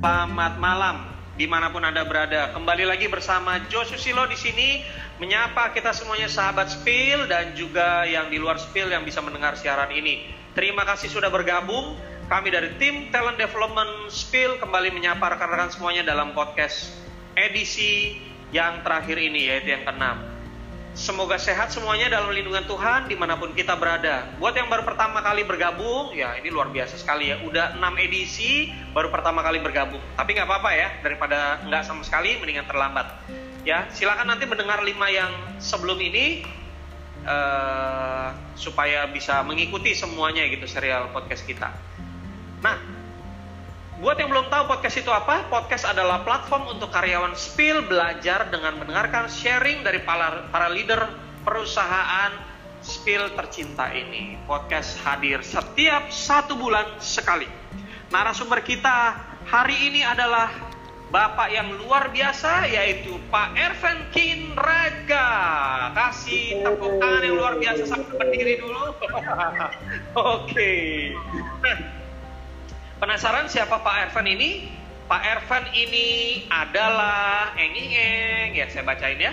[0.00, 2.56] Selamat malam di mana pun anda berada.
[2.56, 4.80] Kembali lagi bersama Jo Susilo di sini
[5.20, 9.92] menyapa kita semuanya sahabat Spill dan juga yang di luar Spill yang bisa mendengar siaran
[9.92, 10.24] ini.
[10.56, 12.00] Terima kasih sudah bergabung.
[12.32, 16.96] Kami dari tim Talent Development Spill kembali menyapa rekan-rekan semuanya dalam podcast
[17.36, 18.16] edisi
[18.56, 20.29] yang terakhir ini yaitu yang keenam.
[20.90, 24.26] Semoga sehat semuanya dalam lindungan Tuhan di mana pun kita berada.
[24.42, 27.38] Buat yang baru pertama kali bergabung, ya ini luar biasa sekali ya.
[27.46, 30.02] Udah 6 edisi baru pertama kali bergabung.
[30.18, 33.06] Tapi nggak apa-apa ya, daripada nggak sama sekali, mendingan terlambat.
[33.62, 35.30] Ya, silakan nanti mendengar lima yang
[35.62, 36.42] sebelum ini
[37.22, 41.70] uh, supaya bisa mengikuti semuanya gitu serial podcast kita.
[42.66, 42.76] Nah,
[44.00, 48.80] Buat yang belum tahu podcast itu apa, podcast adalah platform untuk karyawan spill belajar dengan
[48.80, 51.04] mendengarkan sharing dari para, para leader
[51.44, 52.32] perusahaan
[52.80, 54.40] spill tercinta ini.
[54.48, 57.44] Podcast hadir setiap satu bulan sekali.
[58.08, 60.48] Narasumber kita hari ini adalah
[61.12, 65.28] Bapak yang luar biasa yaitu Pak Erven Kinraga.
[65.92, 68.96] Kasih tepuk tangan yang luar biasa sampai berdiri dulu.
[70.16, 71.12] Oke.
[71.60, 71.99] okay.
[73.00, 74.68] Penasaran siapa Pak Ervan ini?
[75.08, 77.72] Pak Ervan ini adalah eng
[78.52, 79.32] ya saya bacain ya.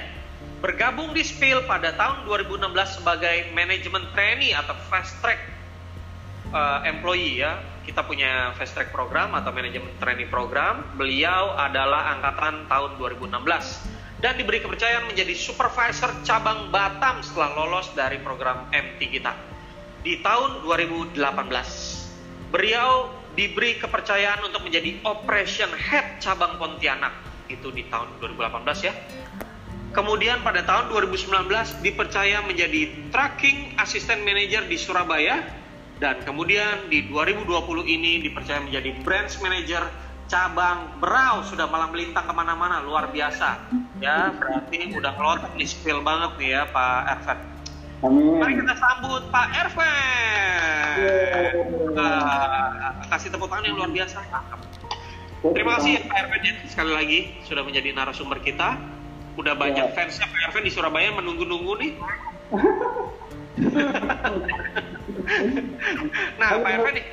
[0.64, 2.64] Bergabung di Spill pada tahun 2016
[3.04, 5.52] sebagai manajemen trainee atau fast track
[6.56, 7.60] uh, employee ya.
[7.84, 10.88] Kita punya fast track program atau manajemen trainee program.
[10.96, 18.16] Beliau adalah angkatan tahun 2016 dan diberi kepercayaan menjadi supervisor cabang Batam setelah lolos dari
[18.24, 19.36] program MT kita
[20.08, 21.20] di tahun 2018.
[22.48, 27.14] Beliau diberi kepercayaan untuk menjadi operation head cabang Pontianak.
[27.48, 28.94] Itu di tahun 2018 ya.
[29.94, 31.48] Kemudian pada tahun 2019
[31.86, 35.46] dipercaya menjadi tracking assistant manager di Surabaya.
[35.98, 39.86] Dan kemudian di 2020 ini dipercaya menjadi branch manager
[40.30, 41.46] cabang Berau.
[41.46, 43.70] Sudah malam melintang ke mana-mana luar biasa.
[44.02, 47.57] Ya berarti udah kelotok nih spill banget nih ya Pak Ervan
[48.06, 48.38] Amin.
[48.38, 51.58] Mari kita sambut Pak Erven.
[51.98, 54.22] Uh, kasih tepuk tangan yang luar biasa.
[55.42, 58.78] Terima kasih ya Pak Erven ya sekali lagi sudah menjadi narasumber kita.
[59.38, 59.94] Udah banyak ya.
[59.98, 61.94] fansnya Pak Erven di Surabaya menunggu-nunggu nih.
[66.38, 67.06] nah Pak Erven nih,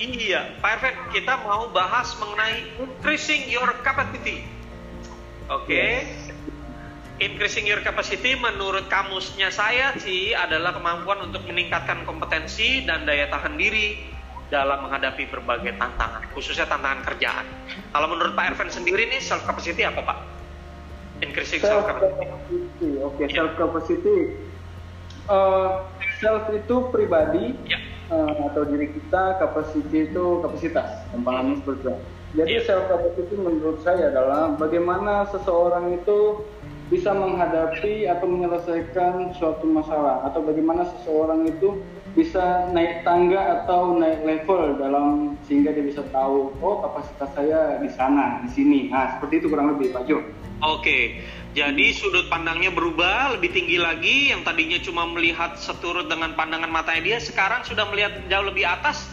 [0.00, 4.48] iya Pak Erven kita mau bahas mengenai increasing your capacity.
[5.52, 5.68] Oke.
[5.68, 6.08] Okay?
[7.18, 13.58] Increasing your capacity menurut kamusnya saya sih adalah kemampuan untuk meningkatkan kompetensi dan daya tahan
[13.58, 13.98] diri
[14.54, 17.42] dalam menghadapi berbagai tantangan, khususnya tantangan kerjaan.
[17.90, 20.18] Kalau menurut Pak Erven sendiri nih self capacity apa Pak?
[21.26, 23.02] Increasing self capacity.
[23.02, 23.34] Oke, okay, yeah.
[23.34, 24.16] self capacity.
[25.26, 25.84] Uh,
[26.22, 27.82] self itu pribadi yeah.
[28.14, 31.92] uh, atau diri kita, capacity itu kapasitas, gampangnya seperti itu.
[32.38, 32.64] Jadi yeah.
[32.64, 36.46] self capacity menurut saya adalah bagaimana seseorang itu
[36.88, 41.84] bisa menghadapi atau menyelesaikan suatu masalah atau bagaimana seseorang itu
[42.16, 47.92] bisa naik tangga atau naik level dalam sehingga dia bisa tahu oh kapasitas saya di
[47.92, 50.24] sana di sini nah seperti itu kurang lebih Pak Jo.
[50.58, 51.22] Oke,
[51.54, 57.14] jadi sudut pandangnya berubah lebih tinggi lagi yang tadinya cuma melihat seturut dengan pandangan matanya
[57.14, 59.06] dia sekarang sudah melihat jauh lebih atas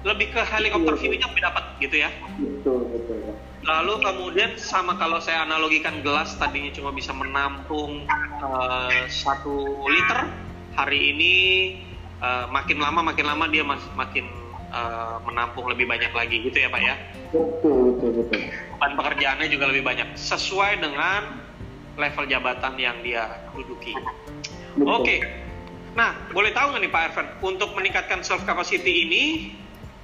[0.00, 2.08] lebih ke helikopter iya, view-nya lebih dapat gitu ya.
[2.40, 3.36] Betul betul.
[3.60, 8.08] Lalu kemudian sama kalau saya analogikan gelas tadinya cuma bisa menampung
[8.40, 10.32] uh, satu liter,
[10.72, 11.34] hari ini
[12.24, 14.24] uh, makin lama makin lama dia mas, makin
[14.72, 16.96] uh, menampung lebih banyak lagi gitu ya pak ya?
[17.36, 18.40] Betul betul betul.
[18.80, 21.44] Dan pekerjaannya juga lebih banyak sesuai dengan
[22.00, 23.92] level jabatan yang dia duduki.
[23.92, 25.04] Oke.
[25.04, 25.20] Okay.
[25.92, 29.24] Nah, boleh tahu nggak nih Pak Ervan, untuk meningkatkan self capacity ini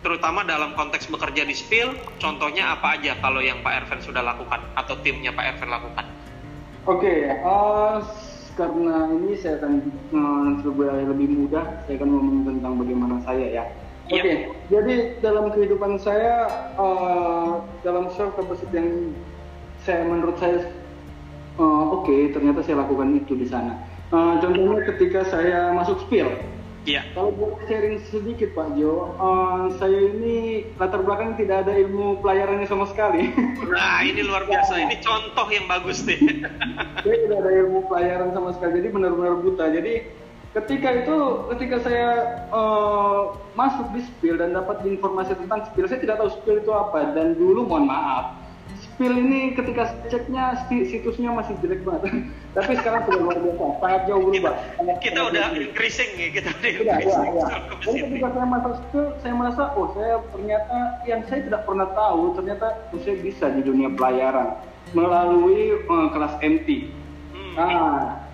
[0.06, 1.90] terutama dalam konteks bekerja di spill,
[2.22, 6.06] contohnya apa aja kalau yang Pak Erven sudah lakukan atau timnya Pak Erven lakukan?
[6.86, 7.98] Oke, okay, uh, eh,
[8.54, 9.72] karena ini saya akan
[10.14, 13.64] uh, lebih mudah, saya akan ngomong tentang bagaimana saya ya.
[14.06, 14.54] Oke, okay, yep.
[14.70, 18.90] jadi dalam kehidupan saya, uh, dalam self capacity yang
[19.82, 20.70] saya menurut saya
[21.58, 23.74] uh, oke, okay, ternyata saya lakukan itu di sana.
[24.14, 26.30] Uh, contohnya ketika saya masuk spill,
[26.86, 27.02] Iya.
[27.18, 32.70] Kalau boleh sharing sedikit Pak Jo, uh, saya ini latar belakang tidak ada ilmu pelayarannya
[32.70, 33.34] sama sekali.
[33.66, 36.46] Nah ini luar biasa, ini contoh yang bagus nih.
[37.02, 39.66] saya tidak ada ilmu pelayaran sama sekali, jadi benar-benar buta.
[39.66, 40.06] Jadi
[40.54, 41.18] ketika itu,
[41.58, 42.08] ketika saya
[42.54, 47.18] uh, masuk di spill dan dapat informasi tentang spill, saya tidak tahu spill itu apa.
[47.18, 48.45] Dan dulu mohon maaf,
[48.96, 52.32] spill ini ketika ceknya situsnya masih jelek banget.
[52.56, 54.54] Tapi sekarang sudah luar biasa, sangat jauh berubah.
[54.56, 57.32] Kita, kita udah increasing ya, kita udah increasing.
[57.36, 57.56] Ya, ya.
[57.84, 62.22] Jadi ketika saya masuk spill, saya merasa, oh saya ternyata yang saya tidak pernah tahu,
[62.32, 62.66] ternyata
[62.96, 64.56] oh, saya bisa di dunia pelayaran
[64.96, 66.68] melalui uh, kelas MT.
[67.36, 67.52] Hmm.
[67.60, 68.24] Nah,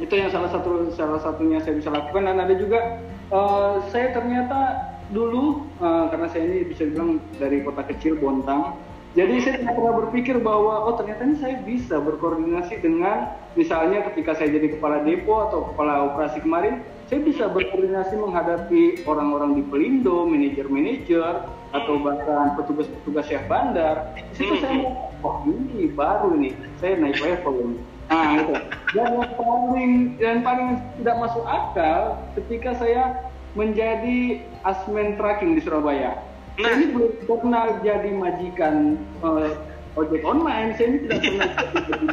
[0.00, 4.92] itu yang salah satu salah satunya saya bisa lakukan dan ada juga uh, saya ternyata
[5.12, 8.76] dulu uh, karena saya ini bisa bilang dari kota kecil Bontang
[9.16, 14.36] jadi saya tidak pernah berpikir bahwa oh ternyata ini saya bisa berkoordinasi dengan misalnya ketika
[14.36, 20.28] saya jadi kepala depo atau kepala operasi kemarin, saya bisa berkoordinasi menghadapi orang-orang di Pelindo,
[20.28, 24.12] manajer-manajer atau bahkan petugas-petugas syah bandar.
[24.36, 24.84] Di situ saya
[25.24, 27.78] wah oh, ini baru nih, saya naik level ini.
[28.12, 28.54] Nah itu.
[28.92, 30.68] Dan yang paling dan paling
[31.00, 36.20] tidak masuk akal ketika saya menjadi asmen tracking di Surabaya.
[36.56, 36.72] Nah.
[36.72, 38.74] Saya ini belum pernah jadi majikan
[39.20, 39.52] uh,
[40.00, 40.72] ojek online.
[40.76, 41.50] Saya ini tidak pernah
[41.88, 42.06] jadi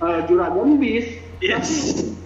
[0.00, 1.06] uh, juragan bis.
[1.38, 1.70] Yes.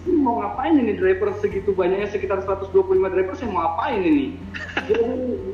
[0.01, 2.73] Tapi, mau ngapain ini driver segitu banyaknya sekitar 125
[3.13, 4.39] driver saya mau ngapain ini?
[4.89, 5.05] Jadi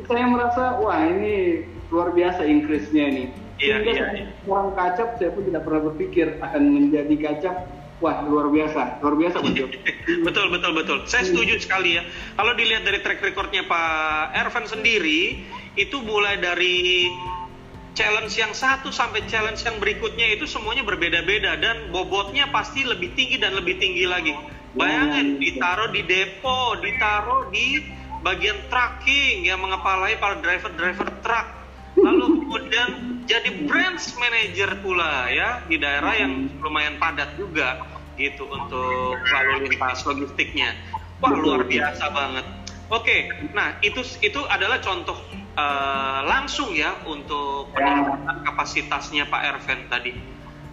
[0.07, 3.23] saya merasa wah ini luar biasa increase-nya ini.
[3.59, 4.25] Iya, Sehingga iya, iya.
[4.47, 7.55] orang kacap saya pun tidak pernah berpikir akan menjadi kacap
[7.99, 9.67] Wah luar biasa, luar biasa betul.
[10.27, 10.97] betul betul betul.
[11.03, 12.07] Saya setuju sekali ya.
[12.39, 15.43] Kalau dilihat dari track recordnya Pak Ervan sendiri,
[15.77, 17.09] itu mulai dari
[17.99, 23.35] challenge yang satu sampai challenge yang berikutnya itu semuanya berbeda-beda dan bobotnya pasti lebih tinggi
[23.35, 24.31] dan lebih tinggi lagi.
[24.71, 25.41] Bayangin hmm.
[25.41, 27.83] ditaruh di depo, ditaruh di
[28.23, 31.47] bagian tracking yang mengepalai para driver-driver truk.
[31.99, 32.89] Lalu kemudian
[33.27, 37.83] jadi branch manager pula ya di daerah yang lumayan padat juga
[38.15, 40.71] gitu untuk lalu lintas logistiknya.
[41.19, 42.45] Wah luar biasa banget.
[42.89, 45.19] Oke, nah itu itu adalah contoh
[45.59, 50.11] uh, langsung ya untuk peningkatan kapasitasnya Pak Erven tadi.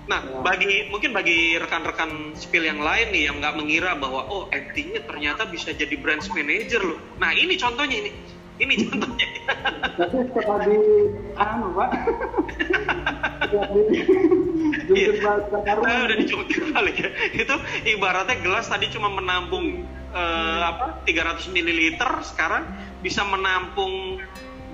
[0.06, 5.02] Nah, bagi mungkin bagi rekan-rekan spill yang lain nih yang nggak mengira bahwa oh MT-nya
[5.02, 7.00] ternyata bisa jadi branch manager loh.
[7.18, 8.12] Nah, ini contohnya ini.
[8.56, 9.28] Ini contohnya.
[9.98, 10.78] Tapi setelah di
[11.36, 11.90] anu, Pak.
[14.86, 17.10] Jungkir balik nah, udah dijungkir balik ya.
[17.34, 17.54] Itu
[17.84, 19.84] ibaratnya gelas tadi cuma menampung
[20.14, 22.64] uh, apa 300 ml sekarang
[23.02, 24.22] bisa menampung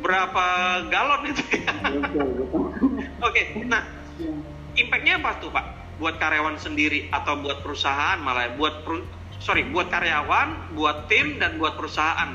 [0.03, 0.45] berapa
[0.91, 1.73] galon itu ya.
[3.23, 3.87] Oke, okay, nah
[4.75, 5.67] impactnya apa tuh Pak?
[6.03, 9.07] Buat karyawan sendiri atau buat perusahaan malah buat per,
[9.39, 12.35] sorry buat karyawan, buat tim dan buat perusahaan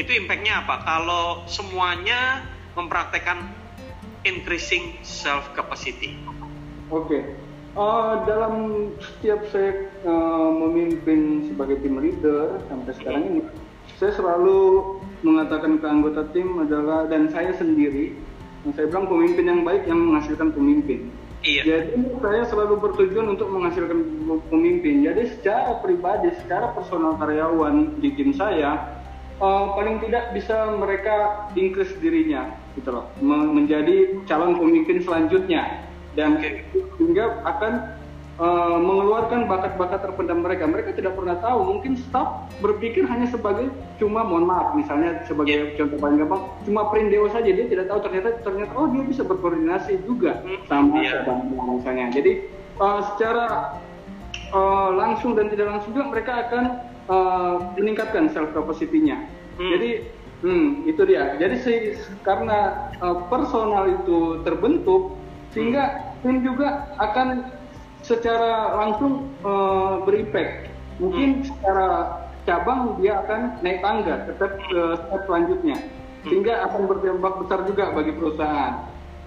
[0.00, 0.80] itu impactnya apa?
[0.88, 2.40] Kalau semuanya
[2.72, 3.44] mempraktekkan
[4.24, 6.16] increasing self capacity.
[6.88, 7.22] Oke, okay.
[7.76, 8.54] uh, eh, dalam
[9.00, 13.40] setiap saya uh, memimpin sebagai tim leader sampai sekarang ini,
[14.02, 14.58] saya selalu
[15.22, 18.18] mengatakan ke anggota tim adalah dan saya sendiri,
[18.74, 21.06] saya bilang pemimpin yang baik yang menghasilkan pemimpin.
[21.46, 21.62] Iya.
[21.62, 24.02] Jadi saya selalu bertujuan untuk menghasilkan
[24.50, 25.06] pemimpin.
[25.06, 28.98] Jadi secara pribadi, secara personal karyawan di tim saya,
[29.38, 35.86] uh, paling tidak bisa mereka increase dirinya gitu loh menjadi calon pemimpin selanjutnya
[36.18, 36.42] dan
[36.98, 38.01] hingga akan
[38.38, 43.68] uh, mengeluarkan bakat-bakat terpendam mereka mereka tidak pernah tahu mungkin staff berpikir hanya sebagai
[43.98, 45.76] cuma mohon maaf misalnya sebagai yeah.
[45.76, 50.00] contoh paling gampang cuma prindeo saja dia tidak tahu ternyata ternyata oh dia bisa berkoordinasi
[50.06, 50.64] juga hmm.
[50.70, 51.24] sama yeah.
[51.66, 52.32] misalnya jadi
[52.78, 53.76] uh, secara
[54.52, 56.64] uh, langsung dan tidak langsung juga mereka akan
[57.08, 59.26] uh, meningkatkan self capacity-nya.
[59.58, 59.70] Hmm.
[59.76, 59.90] Jadi
[60.44, 61.36] hmm, itu dia.
[61.40, 61.72] Jadi si,
[62.22, 65.16] karena uh, personal itu terbentuk
[65.52, 66.22] sehingga hmm.
[66.24, 67.50] tim juga akan
[68.02, 70.70] secara langsung uh, berimpact.
[70.98, 71.46] Mungkin hmm.
[71.48, 71.86] secara
[72.42, 76.26] cabang dia akan naik tangga tetap ke uh, step selanjutnya hmm.
[76.26, 78.74] sehingga akan berdampak besar juga bagi perusahaan.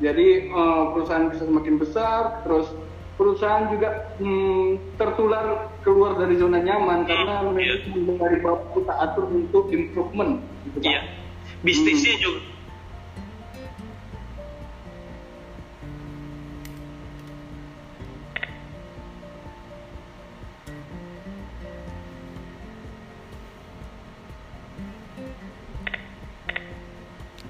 [0.03, 2.67] Jadi uh, perusahaan bisa semakin besar, terus
[3.15, 7.79] perusahaan juga hmm, tertular keluar dari zona nyaman hmm, karena yeah.
[8.19, 10.91] dari bawah kita atur untuk improvement gitu Pak.
[10.91, 11.03] Yeah.
[11.63, 12.23] Bisnisnya hmm.
[12.23, 12.54] juga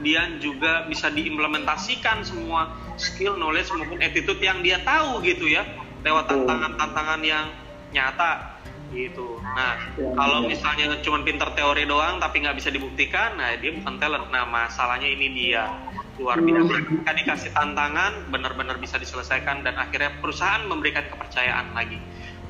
[0.06, 5.66] kemudian juga bisa diimplementasikan semua skill, knowledge maupun attitude yang dia tahu gitu ya
[6.06, 7.50] lewat tantangan-tantangan yang
[7.90, 8.62] nyata
[8.94, 9.42] gitu.
[9.42, 10.54] Nah, ya, kalau ya.
[10.54, 14.30] misalnya cuma pinter teori doang tapi nggak bisa dibuktikan, nah dia bukan talent.
[14.30, 15.74] Nah, masalahnya ini dia
[16.22, 16.70] luar biasa.
[16.70, 16.86] Hmm.
[16.86, 21.98] Ketika dikasih tantangan, benar-benar bisa diselesaikan dan akhirnya perusahaan memberikan kepercayaan lagi.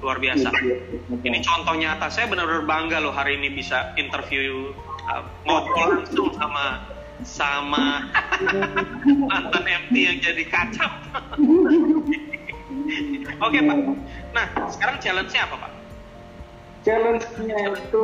[0.03, 0.51] Luar biasa.
[0.59, 2.11] Ya, ya, ini contoh nyata.
[2.11, 4.75] Saya benar-benar bangga loh hari ini bisa interview
[5.07, 8.11] uh, ngobrol langsung sama sama
[9.31, 10.91] mantan MT yang jadi kacap.
[13.45, 13.77] Oke Pak.
[14.35, 15.71] Nah sekarang challenge-nya apa Pak?
[16.83, 18.03] Challenge-nya itu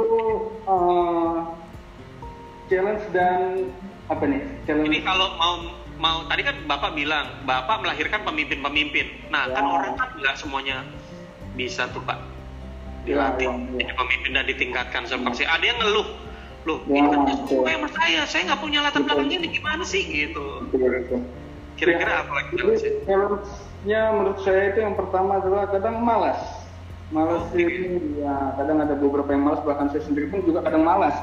[0.65, 1.51] uh,
[2.71, 3.67] challenge dan
[4.07, 4.41] apa nih?
[4.63, 4.87] Challenge.
[4.87, 5.55] Ini kalau mau
[6.01, 9.29] mau tadi kan Bapak bilang Bapak melahirkan pemimpin-pemimpin.
[9.29, 9.59] Nah ya.
[9.59, 10.87] kan orang kan nggak semuanya
[11.53, 12.31] bisa tuh Pak
[13.01, 13.77] dilatih ya, ya, ya.
[13.81, 16.05] jadi pemimpin dan ditingkatkan seperti ada yang ngeluh
[16.61, 20.03] loh ya, ini kan sesuai sama saya saya nggak punya latar belakang ini gimana sih?
[20.05, 20.45] Gitu.
[21.81, 22.53] Kira-kira ya, apa lagi
[23.09, 26.37] challenge-nya menurut saya itu yang pertama adalah kadang malas.
[27.11, 30.85] Malas oh, ini ya kadang ada beberapa yang malas bahkan saya sendiri pun juga kadang
[30.85, 31.17] malas.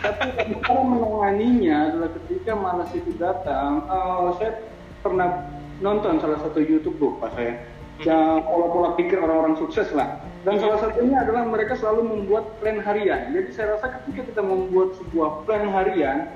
[0.00, 4.62] Tapi cara menanganinya adalah ketika malas itu datang uh, saya
[5.04, 7.60] pernah nonton salah satu YouTube pas saya
[8.00, 10.22] ya, pola-pola pikir orang-orang sukses lah.
[10.44, 13.32] Dan salah satunya adalah mereka selalu membuat plan harian.
[13.32, 16.28] Jadi saya rasa ketika kita membuat sebuah plan harian,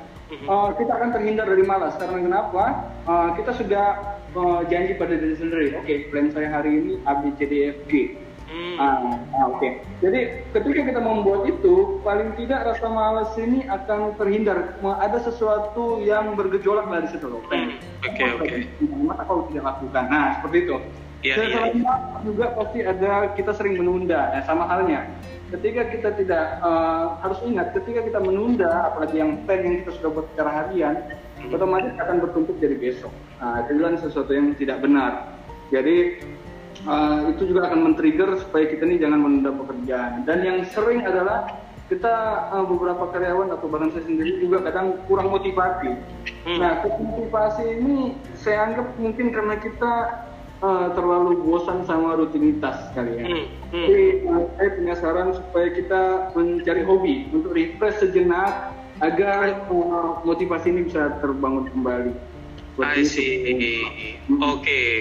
[0.48, 1.92] uh, kita akan terhindar dari malas.
[2.00, 2.88] Karena kenapa?
[3.04, 5.76] Uh, kita sudah uh, janji pada diri sendiri.
[5.76, 8.16] Oke, okay, plan saya hari ini A B C D F G.
[8.48, 8.80] Hmm.
[8.80, 9.04] Ah
[9.52, 9.60] oke.
[9.60, 9.84] Okay.
[10.00, 10.20] Jadi
[10.56, 14.80] ketika kita membuat itu, paling tidak rasa malas ini akan terhindar.
[14.80, 17.44] Ada sesuatu yang bergejolak dari situ loh.
[17.52, 17.76] Hmm.
[18.08, 18.56] Oke oke.
[19.20, 20.04] Kalau tidak lakukan.
[20.08, 20.76] Nah seperti itu.
[21.18, 21.94] Ya, ya, ya.
[22.22, 24.30] juga pasti ada kita sering menunda.
[24.30, 25.02] Nah, sama halnya.
[25.50, 30.10] Ketika kita tidak uh, harus ingat, ketika kita menunda, apalagi yang plan yang kita sudah
[30.14, 30.94] buat secara harian,
[31.42, 31.50] hmm.
[31.50, 33.10] otomatis akan bertumpuk jadi besok.
[33.42, 35.34] Nah, itu sesuatu yang tidak benar.
[35.74, 36.22] Jadi
[36.86, 40.22] uh, itu juga akan men-trigger supaya kita ini jangan menunda pekerjaan.
[40.22, 41.50] Dan yang sering adalah
[41.88, 42.14] kita
[42.52, 45.96] uh, beberapa karyawan atau bahkan saya sendiri juga kadang kurang motivasi.
[46.44, 46.58] Hmm.
[46.60, 49.92] Nah, motivasi ini saya anggap mungkin karena kita
[50.62, 53.24] uh, terlalu bosan sama rutinitas kali ya.
[53.26, 53.86] Hmm, hmm.
[53.86, 56.02] Jadi uh, saya punya saran supaya kita
[56.34, 62.14] mencari hobi untuk refresh sejenak agar uh, motivasi ini bisa terbangun kembali.
[62.78, 63.42] I see.
[64.30, 64.38] Hmm.
[64.38, 64.62] Oke.
[64.62, 64.94] Okay.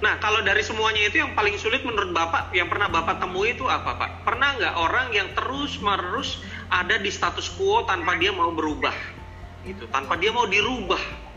[0.00, 3.68] Nah, kalau dari semuanya itu yang paling sulit menurut Bapak, yang pernah Bapak temui itu
[3.68, 4.24] apa, Pak?
[4.24, 6.40] Pernah nggak orang yang terus-menerus
[6.72, 8.96] ada di status quo tanpa dia mau berubah?
[9.68, 11.27] Gitu, tanpa dia mau dirubah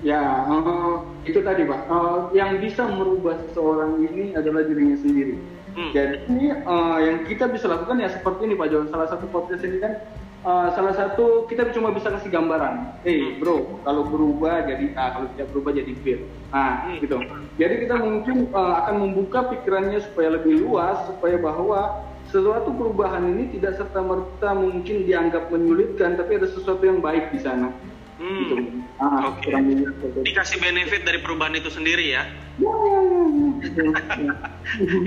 [0.00, 1.80] Ya, uh, itu tadi Pak.
[1.92, 5.36] Uh, yang bisa merubah seseorang ini adalah dirinya sendiri.
[5.76, 5.92] Hmm.
[5.92, 8.88] Jadi ini uh, yang kita bisa lakukan ya seperti ini Pak Jo.
[8.88, 10.00] Salah satu podcast ini kan
[10.42, 12.96] uh, salah satu kita cuma bisa kasih gambaran.
[13.04, 13.44] Hey hmm.
[13.44, 16.04] bro, kalau berubah jadi A, kalau tidak berubah jadi B.
[16.48, 16.96] Nah, hmm.
[17.04, 17.16] gitu.
[17.60, 23.52] Jadi kita mungkin uh, akan membuka pikirannya supaya lebih luas, supaya bahwa sesuatu perubahan ini
[23.58, 27.74] tidak serta merta mungkin dianggap menyulitkan, tapi ada sesuatu yang baik di sana.
[28.20, 28.36] Hmm.
[28.44, 28.54] Gitu.
[29.00, 29.48] Ah, Oke.
[29.48, 30.28] Okay.
[30.28, 32.28] Dikasih benefit dari perubahan itu sendiri ya?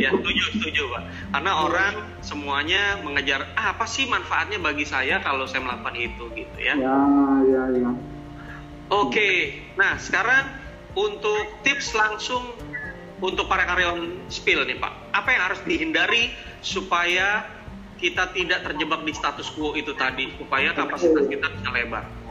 [0.01, 1.03] ya setuju setuju pak.
[1.29, 1.93] Karena orang
[2.25, 6.73] semuanya mengejar ah, apa sih manfaatnya bagi saya kalau saya melakukan itu gitu ya?
[6.73, 6.97] Ya
[7.45, 7.89] ya ya.
[8.89, 9.61] Oke.
[9.77, 10.49] Nah sekarang
[10.97, 12.41] untuk tips langsung
[13.21, 16.33] untuk para karyawan spill nih pak, apa yang harus dihindari
[16.65, 17.45] supaya
[18.01, 22.22] kita tidak terjebak di status quo itu tadi, supaya kapasitas kita bisa lebar?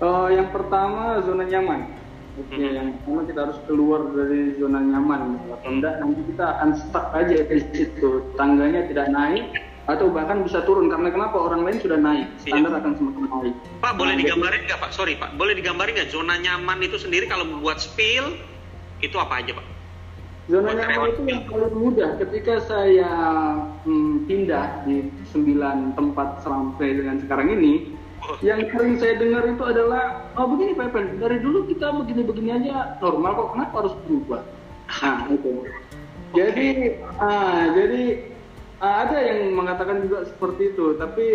[0.00, 1.92] Uh, yang pertama zona nyaman.
[2.40, 2.76] Oke, okay, hmm.
[2.76, 5.36] yang pertama kita harus keluar dari zona nyaman.
[5.44, 8.24] Kalau enggak nanti kita akan stuck aja di situ.
[8.40, 9.44] Tangganya tidak naik
[9.90, 12.40] atau bahkan bisa turun karena kenapa orang lain sudah naik iya.
[12.46, 13.54] standar akan semakin naik.
[13.82, 14.90] Pak boleh nah, digambarin nggak Pak?
[14.94, 18.38] Sorry Pak, boleh digambarin nggak zona nyaman itu sendiri kalau membuat spill
[19.02, 19.66] itu apa aja Pak?
[20.48, 23.10] Zona nyaman itu yang paling mudah ketika saya
[23.84, 27.99] hmm, pindah di sembilan tempat sampai dengan sekarang ini
[28.38, 32.96] yang sering saya dengar itu adalah oh begini Pak Epen, dari dulu kita begini-begini aja.
[33.02, 34.42] Normal kok kenapa harus berubah?
[35.02, 35.52] Nah itu.
[36.30, 36.68] Jadi
[37.18, 38.02] ah jadi
[38.78, 40.94] ah, ada yang mengatakan juga seperti itu.
[40.94, 41.26] Tapi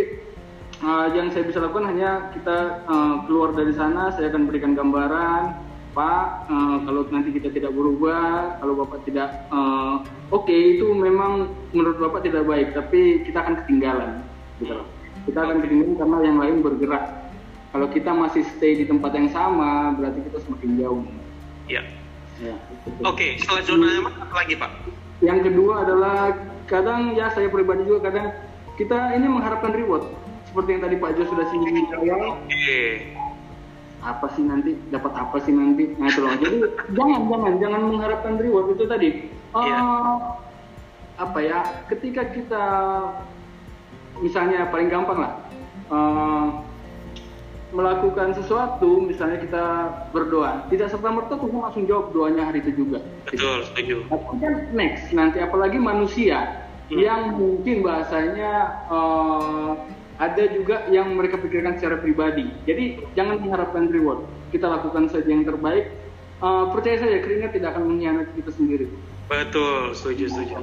[0.86, 5.66] ah, yang saya bisa lakukan hanya kita ah, keluar dari sana saya akan berikan gambaran
[5.96, 11.56] Pak, uh, kalau nanti kita tidak berubah, kalau Bapak tidak uh, oke okay, itu memang
[11.72, 14.20] menurut Bapak tidak baik, tapi kita akan ketinggalan,
[14.60, 14.84] gitu
[15.26, 17.06] kita akan ketinggalan karena yang lain bergerak.
[17.76, 21.04] Kalau kita masih stay di tempat yang sama, berarti kita semakin jauh.
[21.68, 21.84] Iya.
[22.36, 22.52] Ya,
[23.08, 24.72] Oke, okay, setelah zona nyaman apa lagi Pak?
[25.24, 26.36] Yang kedua adalah
[26.68, 28.36] kadang ya saya pribadi juga kadang
[28.76, 30.04] kita ini mengharapkan reward
[30.52, 32.40] seperti yang tadi Pak Jo sudah singgung di awal.
[32.40, 32.52] Oke.
[32.52, 32.88] Okay.
[34.04, 35.96] Apa sih nanti dapat apa sih nanti?
[35.96, 36.32] Nah itu loh.
[36.36, 36.58] Jadi
[36.92, 39.10] jangan jangan jangan mengharapkan reward itu tadi.
[39.56, 40.16] Uh, yeah.
[41.16, 41.60] Apa ya?
[41.88, 42.66] Ketika kita
[44.20, 45.34] misalnya paling gampang lah
[45.92, 46.48] uh,
[47.76, 49.66] melakukan sesuatu misalnya kita
[50.16, 54.54] berdoa tidak serta merta Tuhan langsung jawab doanya hari itu juga betul setuju tapi kan
[54.72, 56.98] next nanti apalagi manusia hmm.
[57.00, 58.52] yang mungkin bahasanya
[58.88, 59.76] uh,
[60.16, 62.48] ada juga yang mereka pikirkan secara pribadi.
[62.64, 64.24] Jadi jangan mengharapkan reward.
[64.52, 65.92] Kita lakukan saja yang terbaik.
[66.40, 68.88] Uh, percaya saja keringat tidak akan mengkhianati kita sendiri.
[69.28, 70.56] Betul, setuju, setuju.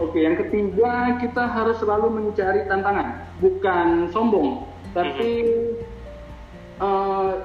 [0.00, 4.64] Oke, yang ketiga kita harus selalu mencari tantangan, bukan sombong,
[4.96, 5.44] tapi
[6.80, 7.36] uh,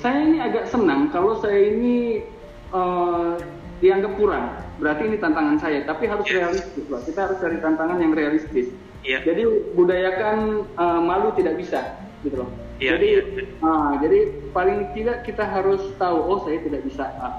[0.00, 2.24] saya ini agak senang kalau saya ini
[2.72, 3.36] uh,
[3.84, 4.56] dianggap kurang.
[4.80, 6.34] Berarti ini tantangan saya, tapi harus yes.
[6.40, 7.00] realistis, Pak.
[7.06, 8.66] Kita harus cari tantangan yang realistis.
[9.04, 9.20] Yeah.
[9.22, 9.44] Jadi
[9.76, 12.50] budayakan uh, malu tidak bisa, gitu loh.
[12.80, 13.62] Yeah, jadi, yeah.
[13.62, 14.18] Uh, jadi
[14.56, 17.12] paling tidak kita harus tahu, oh saya tidak bisa.
[17.20, 17.34] Uh,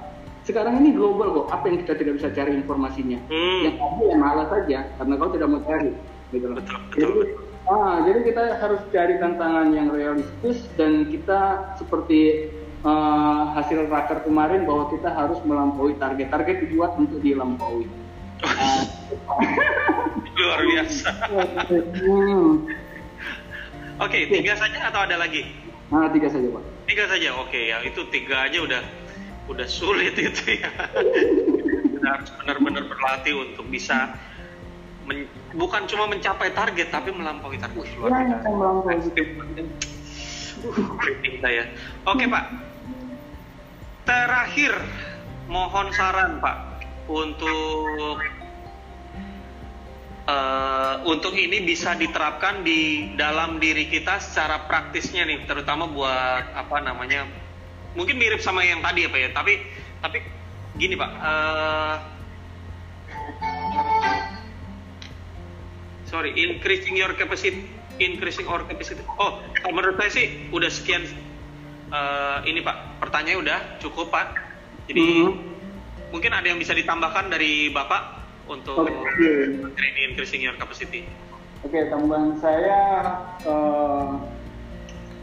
[0.46, 3.18] sekarang ini global kok, apa yang kita tidak bisa cari informasinya?
[3.34, 3.62] Hmm.
[3.66, 5.92] Yang ada ya malas saja, karena kau tidak mau cari,
[6.30, 6.58] gitu loh.
[6.62, 7.44] Betul, betul, jadi, betul.
[7.66, 12.54] Ah, jadi kita harus cari tantangan yang realistis dan kita seperti
[12.86, 16.30] uh, hasil raker kemarin bahwa kita harus melampaui target.
[16.30, 17.90] Target dibuat untuk dilampaui.
[18.46, 18.86] Uh,
[20.38, 21.10] Luar biasa.
[22.06, 22.70] hmm.
[23.98, 25.50] Oke, okay, tiga saja atau ada lagi?
[25.90, 26.64] Nah, tiga saja pak.
[26.86, 27.82] Tiga saja, oke okay, ya.
[27.82, 28.82] Itu tiga aja udah
[29.46, 30.72] udah sulit itu ya.
[31.96, 34.18] kita harus benar-benar berlatih untuk bisa
[35.06, 37.78] men, bukan cuma mencapai target tapi melampaui target.
[37.78, 38.50] Wih, luar ya, biasa.
[38.50, 38.84] uh,
[41.42, 41.64] saya.
[42.10, 42.46] Oke, Pak.
[44.06, 44.74] Terakhir
[45.50, 46.58] mohon saran, Pak,
[47.10, 48.22] untuk
[50.30, 56.78] uh, untuk ini bisa diterapkan di dalam diri kita secara praktisnya nih, terutama buat apa
[56.86, 57.45] namanya?
[57.96, 59.54] Mungkin mirip sama yang tadi ya, Pak ya, tapi
[60.04, 60.18] tapi
[60.76, 61.12] gini, Pak.
[61.20, 61.96] Uh,
[66.16, 67.66] sorry increasing your capacity
[68.00, 71.04] increasing our capacity oh menurut saya sih udah sekian
[71.92, 74.38] uh, ini pak pertanyaan udah cukup pak
[74.88, 75.34] jadi mm -hmm.
[76.14, 80.08] mungkin ada yang bisa ditambahkan dari bapak untuk okay.
[80.08, 81.04] increasing your capacity
[81.66, 82.80] oke okay, tambahan saya
[83.44, 84.22] uh,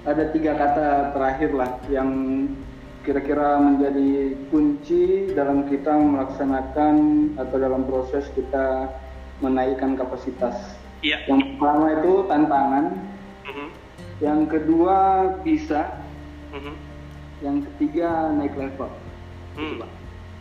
[0.02, 2.10] ada tiga kata terakhir lah yang
[3.02, 6.94] kira-kira menjadi kunci dalam kita melaksanakan
[7.38, 8.90] atau dalam proses kita
[9.42, 10.54] menaikkan kapasitas
[11.02, 11.18] Iya.
[11.26, 12.84] Yang pertama itu tantangan.
[13.42, 13.68] Mm-hmm.
[14.22, 14.96] Yang kedua
[15.42, 15.98] bisa.
[16.54, 16.74] Mm-hmm.
[17.42, 18.90] Yang ketiga naik level.
[19.58, 19.82] Mm.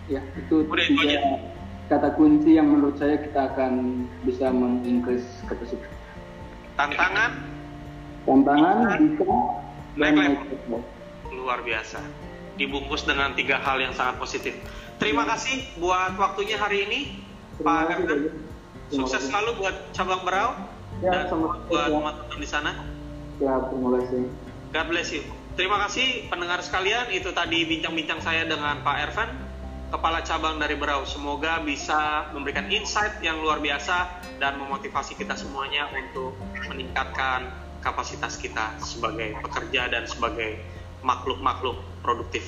[0.05, 1.33] Ya itu Udah, tiga itu
[1.91, 5.91] kata kunci yang menurut saya kita akan bisa mengincrease kapasitas.
[6.77, 7.36] Tantangan.
[8.25, 9.25] Tantangan bisa
[9.97, 10.81] naik level.
[11.34, 11.99] Luar biasa.
[12.55, 14.53] Dibungkus dengan tiga hal yang sangat positif.
[15.01, 16.99] Terima kasih buat waktunya hari ini,
[17.57, 18.19] Terima Pak Erkan.
[18.91, 20.53] Sukses selalu buat cabang Berau
[21.01, 22.71] ya, dan sama buat teman-teman di sana.
[23.41, 24.29] Ya, terima kasih.
[24.71, 25.23] God bless you.
[25.57, 27.10] Terima kasih pendengar sekalian.
[27.10, 29.29] Itu tadi bincang-bincang saya dengan Pak Ervan,
[29.89, 31.03] Kepala Cabang dari Berau.
[31.10, 36.38] Semoga bisa memberikan insight yang luar biasa dan memotivasi kita semuanya untuk
[36.69, 40.61] meningkatkan kapasitas kita sebagai pekerja dan sebagai
[41.01, 42.45] makhluk-makhluk produktif.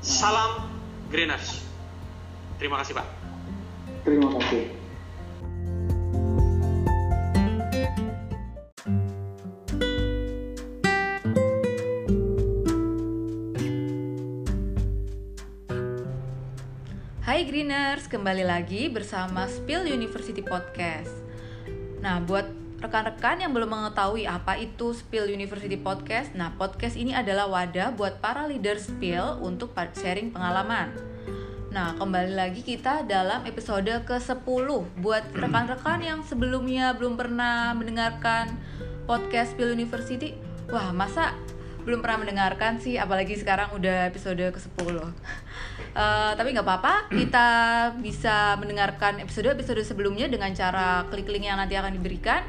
[0.00, 0.72] Salam
[1.12, 1.60] Greeners.
[2.56, 3.06] Terima kasih Pak.
[4.04, 4.64] Terima kasih.
[17.24, 21.12] Hai Greeners, kembali lagi bersama Spill University Podcast.
[22.04, 27.48] Nah, buat rekan-rekan yang belum mengetahui apa itu Spill University Podcast, nah podcast ini adalah
[27.48, 30.92] wadah buat para leader Spill untuk sharing pengalaman.
[31.72, 34.68] Nah, kembali lagi kita dalam episode ke-10
[35.00, 38.52] buat rekan-rekan yang sebelumnya belum pernah mendengarkan
[39.08, 40.36] podcast Spill University.
[40.68, 41.32] Wah, masa
[41.88, 45.04] belum pernah mendengarkan sih apalagi sekarang udah episode ke-10 uh,
[46.40, 47.48] tapi nggak apa-apa kita
[48.00, 52.40] bisa mendengarkan episode-episode sebelumnya dengan cara klik link yang nanti akan diberikan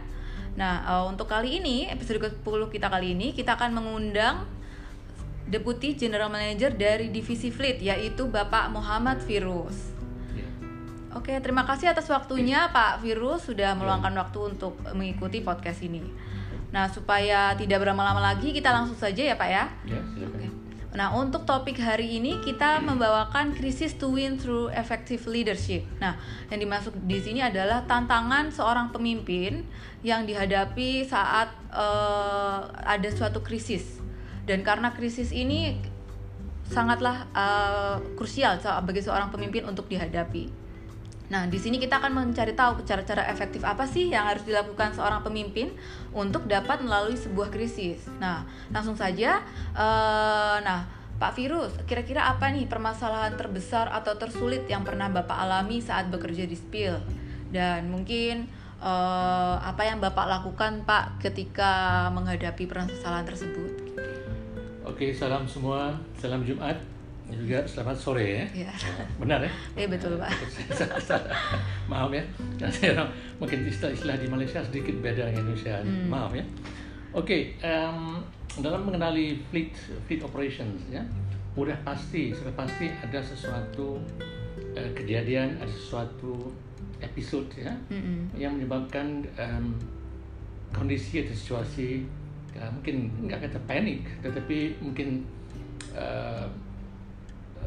[0.55, 4.47] nah uh, untuk kali ini episode ke-10 kita kali ini kita akan mengundang
[5.45, 9.93] Deputi General Manager dari Divisi Fleet yaitu Bapak Muhammad Virus
[10.33, 10.47] ya.
[11.13, 16.01] Oke, terima kasih atas waktunya Pak Virus sudah meluangkan waktu untuk mengikuti podcast ini.
[16.75, 19.63] Nah, supaya tidak berlama-lama lagi, kita langsung saja ya, Pak ya.
[19.87, 20.54] Ya, Oke.
[20.95, 25.83] Nah, untuk topik hari ini kita membawakan krisis to win through effective leadership.
[25.99, 26.15] Nah,
[26.47, 29.67] yang dimaksud di sini adalah tantangan seorang pemimpin
[30.07, 33.99] yang dihadapi saat uh, ada suatu krisis.
[34.47, 35.75] Dan karena krisis ini
[36.71, 40.64] sangatlah uh, krusial bagi seorang pemimpin untuk dihadapi.
[41.25, 45.25] Nah, di sini kita akan mencari tahu cara-cara efektif apa sih yang harus dilakukan seorang
[45.25, 45.73] pemimpin
[46.13, 48.05] untuk dapat melalui sebuah krisis.
[48.21, 49.41] Nah, langsung saja.
[49.73, 50.85] Uh, nah,
[51.15, 56.45] Pak Virus, kira-kira apa nih permasalahan terbesar atau tersulit yang pernah Bapak alami saat bekerja
[56.45, 56.99] di Spill?
[57.49, 58.51] Dan mungkin
[58.85, 63.71] uh, apa yang bapak lakukan pak ketika menghadapi permasalahan tersebut
[64.85, 66.77] oke salam semua salam Jumat
[67.39, 68.45] juga selamat sore ya.
[68.67, 68.71] ya.
[69.19, 69.51] Benar ya?
[69.75, 70.31] Iya betul pak.
[71.91, 72.23] Maaf ya,
[72.71, 73.03] saya
[73.37, 75.81] mungkin istilah-istilah di Malaysia sedikit beda dengan Indonesia.
[75.83, 76.07] Hmm.
[76.07, 76.45] Maaf ya.
[77.15, 78.19] Oke, okay, um,
[78.59, 79.71] dalam mengenali fleet
[80.07, 80.99] fleet operations ya,
[81.55, 83.99] udah pasti sudah pasti ada sesuatu
[84.75, 86.51] uh, kejadian, ada sesuatu
[86.99, 88.39] episode ya mm-hmm.
[88.39, 89.75] yang menyebabkan um,
[90.71, 92.03] kondisi atau situasi
[92.59, 95.23] uh, mungkin nggak kata panik, tetapi mungkin
[95.95, 96.64] uh, Eh,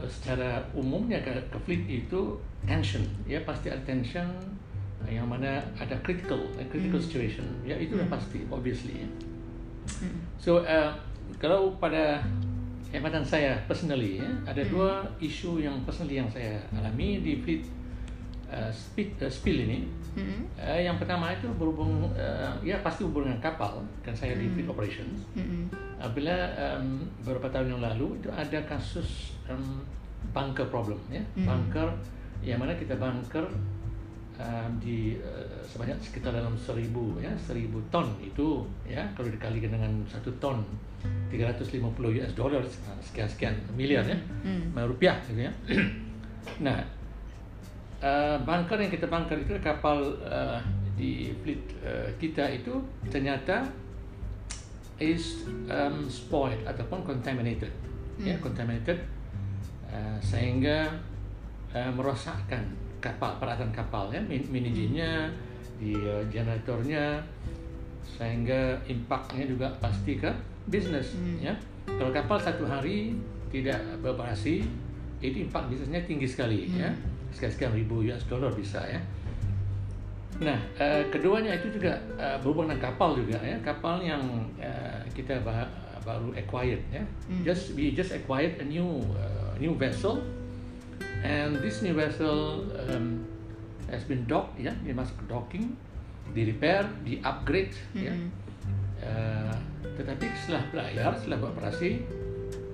[0.07, 1.19] secara umumnya
[1.67, 4.27] fleet itu tension ya pasti ada tension
[5.07, 6.39] eh, yang mana ada critical
[6.71, 7.07] critical mm.
[7.07, 8.07] situation ya itu mm.
[8.07, 9.09] pasti obviously ya.
[10.05, 10.19] Mm.
[10.39, 10.93] so uh,
[11.41, 12.23] kalau pada
[12.89, 17.63] hematan saya personally ya ada dua isu yang personally yang saya alami di fleet
[18.49, 19.85] uh, speed, uh, spill ini
[20.57, 25.29] uh, yang pertama itu berhubung uh, ya pasti hubungan kapal kan saya di fleet operations
[25.99, 29.83] apabila um, beberapa tahun yang lalu itu ada kasus um,
[30.31, 31.47] bunker problem ya mm.
[31.47, 31.91] bunker
[32.43, 33.47] yang mana kita bunker
[34.39, 39.91] um, di uh, sebanyak sekitar dalam seribu ya seribu ton itu ya kalau dikalikan dengan
[40.07, 40.63] satu ton
[41.31, 41.83] 350
[42.19, 42.63] US dollar
[43.03, 44.79] sekian sekian miliar ya mm.
[44.87, 45.53] rupiah gitu ya
[46.67, 46.79] nah
[48.03, 50.63] uh, bunker yang kita bunker itu kapal uh,
[50.99, 52.75] di fleet uh, kita itu
[53.07, 53.67] ternyata
[54.99, 57.71] is um, spoiled ataupun contaminated
[58.19, 58.29] ya, hmm.
[58.35, 58.99] ya contaminated
[59.91, 60.91] uh, sehingga
[61.71, 62.63] uh, merosakkan
[62.99, 65.31] kapal peralatan kapal ya minijinya
[65.79, 67.23] di uh, generatornya
[68.03, 70.31] sehingga impactnya juga pasti ke
[70.67, 71.47] bisnis hmm.
[71.47, 71.55] ya
[71.87, 73.15] kalau kapal satu hari
[73.49, 74.67] tidak beroperasi
[75.19, 76.69] itu impact bisnisnya tinggi sekali ya.
[76.69, 76.83] hmm.
[76.83, 76.91] ya
[77.29, 78.99] sekian sekian ribu US dollar bisa ya
[80.39, 84.23] Nah, uh, keduanya itu juga uh, berhubungan dengan kapal juga ya, kapal yang
[84.61, 85.67] uh, kita bah
[86.07, 87.03] baru acquired ya.
[87.27, 87.43] Mm.
[87.43, 90.23] Just we just acquired a new uh, new vessel,
[91.27, 93.27] and this new vessel um,
[93.91, 95.75] has been docked ya, dia masuk docking,
[96.33, 98.05] di repair, di upgrade mm.
[98.07, 98.15] ya.
[98.99, 99.55] Uh,
[99.99, 102.07] tetapi setelah belayar, setelah beroperasi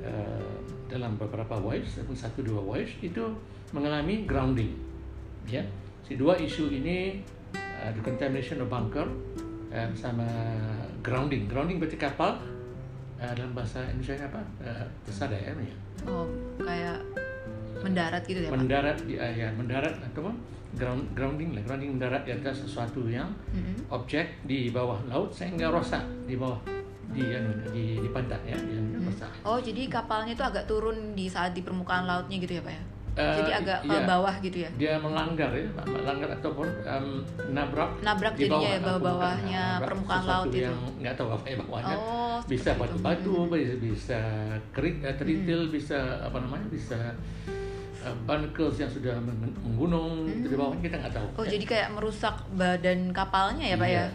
[0.04, 0.52] uh,
[0.92, 3.24] dalam beberapa voyage, satu dua voyage itu
[3.72, 4.76] mengalami grounding
[5.48, 5.64] ya.
[6.04, 7.24] Si dua isu ini
[7.82, 9.06] uh, the contamination of bunker
[9.74, 10.26] uh, sama
[11.02, 11.50] grounding.
[11.50, 12.38] Grounding berarti kapal
[13.18, 14.40] uh, dalam bahasa Indonesia apa?
[14.62, 15.76] Uh, tersadar ya, ya.
[16.06, 16.26] Oh,
[16.60, 16.98] kayak
[17.82, 20.30] mendarat gitu ya, Mendarat di uh, ya, mendarat atau
[20.74, 21.62] ground grounding lah.
[21.66, 23.90] Grounding mendarat di atas sesuatu yang mm-hmm.
[23.92, 26.58] objek di bawah laut sehingga rosak di bawah
[27.14, 29.06] di anu, di di pantai ya, di, mm-hmm.
[29.06, 29.30] rosak.
[29.46, 32.82] Oh, jadi kapalnya itu agak turun di saat di permukaan lautnya gitu ya, Pak ya?
[33.14, 34.70] Uh, Jadi agak ke iya, bawah gitu ya?
[34.74, 37.22] Dia melanggar ya, melanggar ataupun um,
[37.54, 37.90] nabrak.
[38.02, 40.66] Nabrak di jadinya ya bawah-bawahnya permukaan laut itu.
[40.66, 41.94] Yang nggak tahu apa ya bawahnya.
[41.94, 43.54] Oh, bisa batu-batu, hmm.
[43.54, 44.20] bisa bisa
[44.74, 45.70] kerik, uh, teritil, hmm.
[45.70, 46.98] bisa apa namanya, bisa
[48.02, 49.14] uh, yang sudah
[49.62, 50.50] menggunung hmm.
[50.50, 51.28] di bawahnya kita nggak tahu.
[51.38, 51.50] Oh ya.
[51.54, 54.06] jadi kayak merusak badan kapalnya ya pak ya?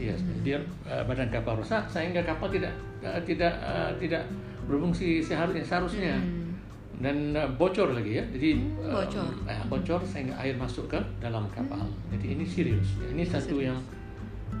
[0.00, 0.40] Iya, hmm.
[0.40, 2.72] dia uh, badan kapal rusak sehingga kapal tidak
[3.04, 4.24] uh, tidak uh, tidak
[4.64, 6.16] berfungsi seharusnya seharusnya.
[6.16, 6.45] Hmm
[6.96, 11.00] dan uh, bocor lagi ya jadi hmm, bocor um, uh, bocor sehingga air masuk ke
[11.20, 12.16] dalam kapal hmm.
[12.16, 13.76] jadi ini serius ini satu yang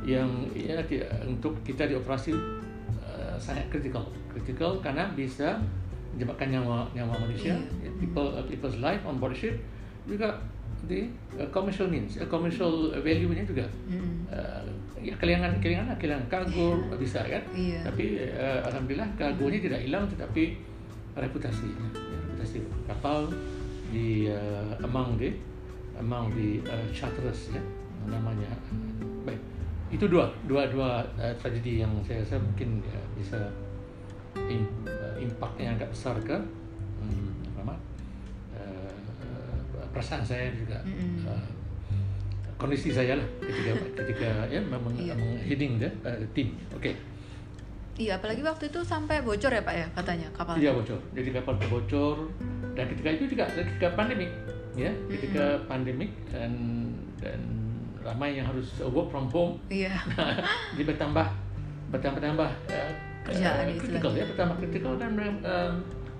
[0.04, 0.76] yang ya
[1.24, 2.36] untuk kita dioperasi
[3.00, 5.56] uh, sangat kritikal kritikal karena bisa
[6.12, 7.92] menyebabkan nyawa nyawa manusia yeah.
[7.96, 9.56] people uh, people's life on board ship
[10.04, 10.36] juga
[10.84, 11.08] di
[11.40, 14.28] uh, commercial means uh, commercial value nya juga mm.
[14.28, 14.64] uh,
[15.00, 16.98] ya kehilangan kehilangan kehilangan kargo yeah.
[17.00, 17.80] bisa kan yeah.
[17.80, 20.60] tapi uh, alhamdulillah kargonya tidak hilang tetapi
[21.16, 22.05] reputasinya
[22.46, 23.26] si kapal
[23.90, 25.34] di uh, among the
[25.98, 27.62] among the uh, charterers ya
[28.06, 28.48] namanya.
[29.26, 29.40] Baik
[29.90, 33.38] itu dua dua dua uh, tragedi yang saya rasa mungkin ya, bisa
[34.50, 36.34] im, uh, impactnya agak besar ke
[37.02, 37.30] um,
[37.62, 37.74] apa
[38.58, 38.94] uh,
[39.94, 40.82] perasaan saya juga.
[41.26, 41.46] Uh,
[42.56, 45.12] kondisi saya lah ketika ketika ya memang iya.
[45.44, 46.80] heading the uh, team oke.
[46.80, 46.96] okay.
[47.96, 50.54] Iya, apalagi waktu itu sampai bocor ya Pak ya katanya kapal.
[50.60, 51.00] Iya bocor.
[51.16, 52.16] Jadi kapal bocor
[52.76, 54.30] dan ketika itu juga ketika pandemik
[54.76, 55.68] ya, ketika mm -hmm.
[55.68, 56.52] pandemik dan
[57.16, 57.40] dan
[58.04, 59.56] ramai yang harus work from home.
[59.72, 59.96] Iya.
[60.76, 61.26] jadi bertambah
[61.90, 62.90] bertambah tambah uh,
[63.24, 65.72] kerjaan uh, kritikal ya, bertambah kritikal dan uh,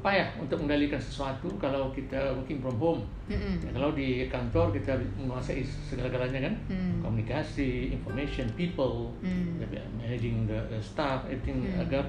[0.06, 3.02] payah untuk mengendalikan sesuatu kalau kita working from home.
[3.26, 3.66] Mm-hmm.
[3.66, 7.02] Ya, kalau di kantor kita menguasai segala-galanya kan, mm.
[7.02, 9.58] komunikasi, information, people, mm.
[9.98, 11.82] managing the, the staff, everything mm.
[11.82, 12.06] agar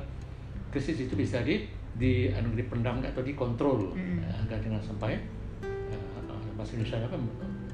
[0.69, 1.65] krisis itu bisa di
[1.97, 4.45] di anu dipendam atau dikontrol mm.
[4.45, 5.17] agar jangan sampai
[5.65, 7.17] uh, bahasa Indonesia apa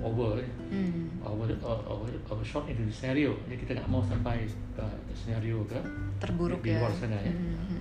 [0.03, 0.35] over
[0.67, 1.23] hmm.
[1.23, 4.43] over, over, over short into the scenario jadi kita nggak mau sampai
[4.75, 5.79] ke scenario ke
[6.19, 7.31] terburuk di, di ya luar sana ya.
[7.31, 7.72] Oke.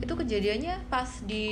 [0.00, 1.46] Itu kejadiannya pas di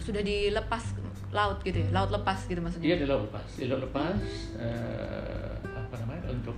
[0.00, 0.96] sudah dilepas
[1.30, 1.88] laut gitu ya?
[1.94, 2.94] Laut lepas gitu maksudnya?
[2.94, 4.18] Iya di laut lepas, di laut lepas
[4.58, 6.56] eh, apa namanya untuk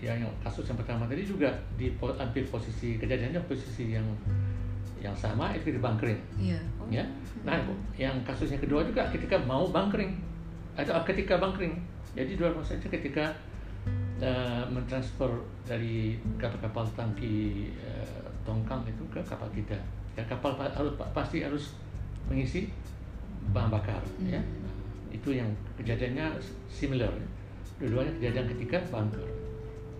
[0.00, 4.04] yang, yang kasus yang pertama tadi juga di hampir posisi kejadiannya posisi yang
[5.00, 6.60] yang sama itu di bunkering, iya.
[6.76, 6.84] Oh.
[6.92, 7.04] ya.
[7.40, 7.56] Nah
[7.96, 10.12] yang kasusnya kedua juga ketika mau bunkering
[10.76, 11.80] atau ketika bunkering,
[12.12, 13.32] jadi dua proses itu ketika
[14.20, 19.76] eh, mentransfer dari kapal-kapal tangki eh, tongkang itu ke kapal kita,
[20.14, 21.76] ya kapal pa- harus pasti harus
[22.26, 22.70] mengisi
[23.50, 24.38] bahan bakar, ya.
[24.38, 24.68] Hmm.
[25.10, 27.10] itu yang kejadiannya similar
[27.76, 29.24] dua-duanya kejadian ketika bunker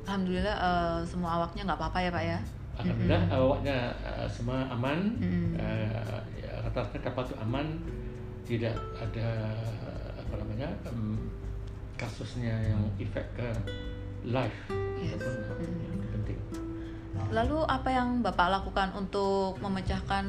[0.04, 2.38] alhamdulillah eh, semua awaknya nggak apa-apa ya pak ya?
[2.80, 5.12] Alhamdulillah awaknya uh, semua aman.
[5.20, 5.52] Mm.
[5.52, 7.66] Uh, ya, rata-rata kapal itu aman.
[8.48, 9.28] Tidak ada
[10.16, 11.20] apa namanya em,
[11.94, 13.48] kasusnya yang efek ke
[14.24, 14.56] life
[14.96, 15.20] Yes.
[15.20, 15.84] ataupun Mm.
[15.84, 16.38] yang penting
[17.30, 20.24] lalu apa yang bapak lakukan untuk memecahkan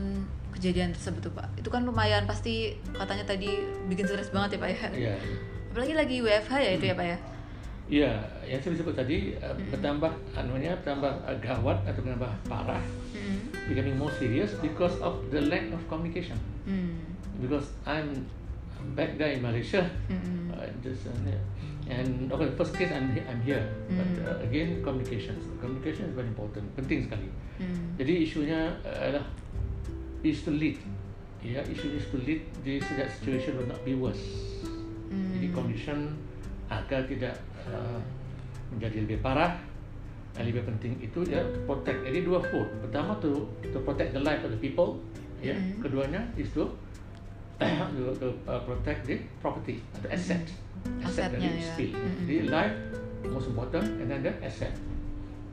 [0.52, 4.70] kejadian tersebut tuh pak itu kan lumayan pasti katanya tadi bikin stres banget ya pak
[4.70, 5.14] ya Iya,
[5.72, 7.18] apalagi lagi WFH ya itu ya pak ya
[7.92, 8.14] Iya,
[8.48, 12.80] yang saya sebut tadi uh, bertambah anunya bertambah uh, gawat atau bertambah parah,
[13.12, 13.52] Hmm.
[13.68, 16.40] becoming more serious because of the lack of communication.
[16.64, 16.96] Hmm.
[17.44, 18.24] Because I'm
[18.96, 20.56] back there in Malaysia, Hmm.
[20.56, 21.44] uh, just uh, yeah.
[21.90, 24.28] And okay, first case I'm I'm here, but Mm.
[24.28, 27.30] uh, again communication, communication is very important, penting sekali.
[27.58, 27.98] Hmm.
[27.98, 29.26] Jadi isunya uh, adalah
[30.22, 30.78] is to lead,
[31.42, 34.22] ya isunya is to lead the so that situation will not be worse.
[35.10, 35.38] Hmm.
[35.38, 35.98] Jadi condition
[36.72, 37.36] agar tidak
[37.68, 38.00] uh,
[38.72, 39.60] menjadi lebih parah
[40.32, 42.08] dan lebih penting itu ya to protect.
[42.08, 42.70] Jadi dua fold.
[42.88, 45.02] Pertama to to protect the life of the people.
[45.42, 45.58] Ya.
[45.58, 45.82] Mhm.
[45.82, 46.70] Keduanya is to
[47.62, 50.44] to uh, protect the property atau asset.
[51.06, 51.70] Asset Asetnya, dari ya.
[51.74, 51.92] spill.
[51.94, 52.24] Mhm.
[52.26, 52.76] Jadi life
[53.30, 54.74] most important and then the asset.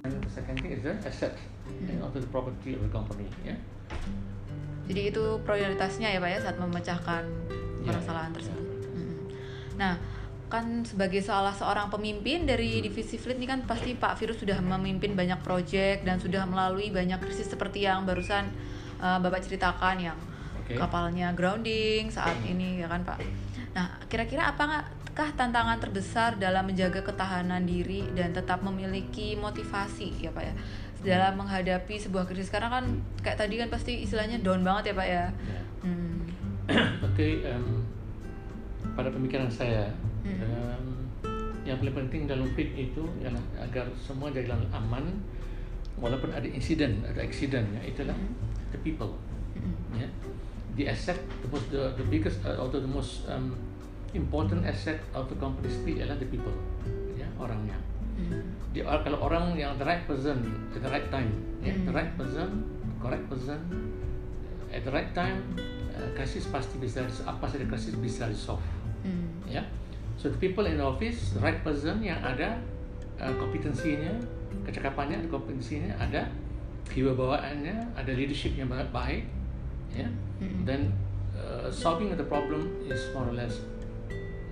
[0.06, 1.36] And the second thing is the asset
[1.68, 3.28] and also the property of the company.
[3.44, 3.56] Ya.
[4.88, 7.22] Jadi itu prioritasnya ya Pak ya saat memecahkan
[7.84, 8.64] permasalahan ya, tersebut.
[8.64, 8.88] ya.
[8.96, 9.16] Mm.
[9.76, 9.94] Nah,
[10.48, 15.12] kan sebagai salah seorang pemimpin dari divisi fleet ini kan pasti Pak Virus sudah memimpin
[15.12, 18.48] banyak proyek dan sudah melalui banyak krisis seperti yang barusan
[18.96, 20.18] uh, Bapak ceritakan yang
[20.68, 20.76] Oke.
[20.76, 23.16] kapalnya grounding saat ini ya kan Pak.
[23.72, 24.84] Nah, kira-kira apakah
[25.16, 30.54] tantangan terbesar dalam menjaga ketahanan diri dan tetap memiliki motivasi ya Pak ya
[30.98, 32.84] dalam menghadapi sebuah krisis karena kan
[33.22, 35.24] kayak tadi kan pasti istilahnya down banget ya Pak ya.
[35.30, 35.60] Ya.
[35.86, 36.18] Hmm.
[37.08, 37.64] Oke, em,
[38.92, 39.88] pada pemikiran saya,
[40.26, 40.42] Hmm.
[40.42, 40.84] em,
[41.64, 45.06] yang paling penting dalam fit itu ialah agar semua jalan aman,
[45.96, 48.34] walaupun ada insiden, ada accident, ya, itulah Hmm.
[48.74, 49.14] the people,
[49.54, 50.02] Hmm.
[50.02, 50.08] ya.
[50.78, 53.58] The asset, the most, the, the biggest, uh, atau the most um,
[54.14, 56.54] important asset of the company speed ialah the people,
[57.18, 57.74] ya, orangnya.
[58.14, 58.46] Hmm.
[58.70, 60.38] Di, kalau orang yang the right person
[60.70, 61.98] at the right time, ya, the Hmm.
[61.98, 62.62] right person,
[63.02, 63.58] correct person,
[64.70, 65.42] at the right time,
[65.90, 68.62] uh, krisis pasti bisa apa saja krisis bisa resolve,
[69.02, 69.34] Hmm.
[69.50, 69.66] ya.
[70.14, 72.54] So the people in the office, the right person yang ada
[73.18, 74.14] uh, kompetensinya,
[74.62, 76.26] kecakapannya, ada kompetensinya, ada
[76.90, 79.26] kewibawaannya, ada leadership yang ba- baik,
[79.92, 80.08] ya.
[80.40, 80.64] Mm-mm.
[80.68, 80.92] Then
[81.34, 83.58] uh, solving the problem is more or less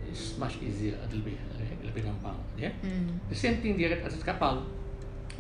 [0.09, 1.37] is much easier, lebih
[1.85, 2.73] lebih gampang, ya.
[2.81, 3.21] Hmm.
[3.29, 4.65] The same thing dia atas kapal.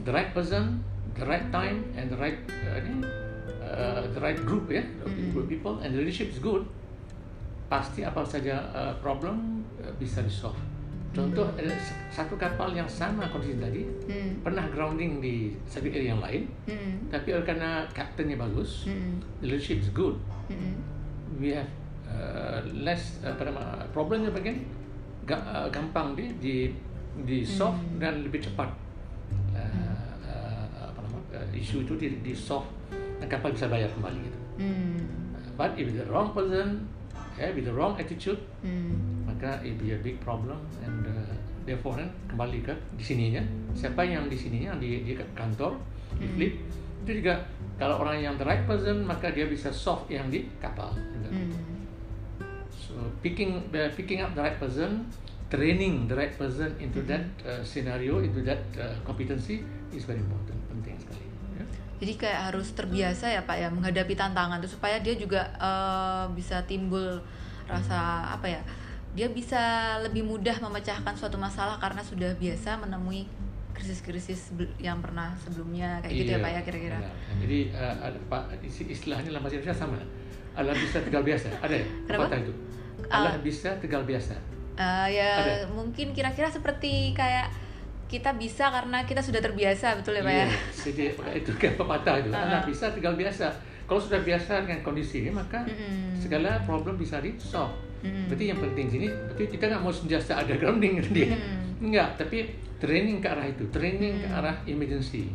[0.04, 0.84] The right person,
[1.16, 2.84] the right time, and the right uh,
[3.64, 5.32] uh, the right group ya, Mm-mm.
[5.32, 6.68] group people, and the leadership is good.
[7.72, 10.60] Pasti apa saja uh, problem uh, bisa resolve.
[11.16, 14.30] Contoh s- satu kapal yang sama kondisi tadi Hmm.
[14.40, 17.08] pernah grounding di satu area yang lain, Hmm.
[17.08, 19.16] tapi oleh karena kaptennya bagus, Hmm.
[19.40, 20.12] the leadership is good,
[20.46, 20.76] Hmm.
[21.40, 21.68] we have
[22.06, 24.60] uh, less apa nama problemnya bagian
[25.26, 26.54] uh, gampang di di
[27.18, 27.96] di solve Hmm.
[27.98, 28.68] dan lebih cepat
[29.56, 32.68] uh, uh, apa nama uh, isu itu di, di solve
[33.18, 34.38] dan kapal bisa bayar kembali gitu.
[34.60, 35.00] Hmm.
[35.56, 36.84] But if the wrong person,
[37.34, 39.24] yeah, with the wrong attitude, Hmm.
[39.24, 40.95] maka it be a big problem and
[41.66, 43.42] uh, therefore kan kembali ke di sininya
[43.74, 45.74] siapa yang di sininya yang di, di kantor
[46.14, 46.34] di Hmm.
[46.38, 46.54] fleet
[47.02, 47.34] itu juga
[47.76, 50.94] kalau orang yang the right person maka dia bisa solve yang di kapal.
[50.94, 51.28] juga.
[51.28, 51.50] Hmm.
[52.70, 55.06] So picking uh, picking up the right person,
[55.50, 60.56] training the right person into that uh, scenario, into that uh, competency is very important,
[60.70, 61.26] penting sekali.
[61.58, 61.64] ya.
[62.00, 66.60] Jadi kayak harus terbiasa ya Pak ya menghadapi tantangan itu supaya dia juga eh, bisa
[66.68, 67.20] timbul
[67.66, 68.62] rasa apa ya?
[69.16, 73.24] Dia bisa lebih mudah memecahkan suatu masalah karena sudah biasa menemui
[73.76, 76.98] krisis-krisis yang pernah sebelumnya kayak gitu ya Iya, Pak ya kira-kira.
[77.44, 79.96] Jadi uh, ada pak istilahnya dalam bahasa Indonesia sama.
[80.56, 81.48] Adalah bisa tinggal biasa.
[81.60, 81.86] Ada ya?
[82.08, 82.52] Pepatah itu.
[83.12, 84.34] Allah bisa tegal biasa.
[84.76, 85.72] Uh, ya Ada?
[85.72, 87.48] mungkin kira-kira seperti kayak
[88.06, 90.46] kita bisa karena kita sudah terbiasa betul ya pak ya?
[90.46, 90.48] Iya,
[90.84, 91.04] jadi
[91.36, 92.30] itu kan pepatah itu.
[92.32, 92.44] Ah.
[92.44, 93.52] Allah bisa tegal biasa.
[93.86, 96.18] Kalau sudah biasa dengan kondisi ini maka Mm-mm.
[96.18, 97.85] segala problem bisa di solve.
[98.02, 98.28] Mm-mm.
[98.28, 101.32] Berarti yang penting sini, berarti kita nggak mau senjata ada grounding dia.
[101.32, 101.88] Mm.
[101.90, 104.38] Enggak, tapi training ke arah itu, training ke Mm.
[104.38, 105.32] arah emergency.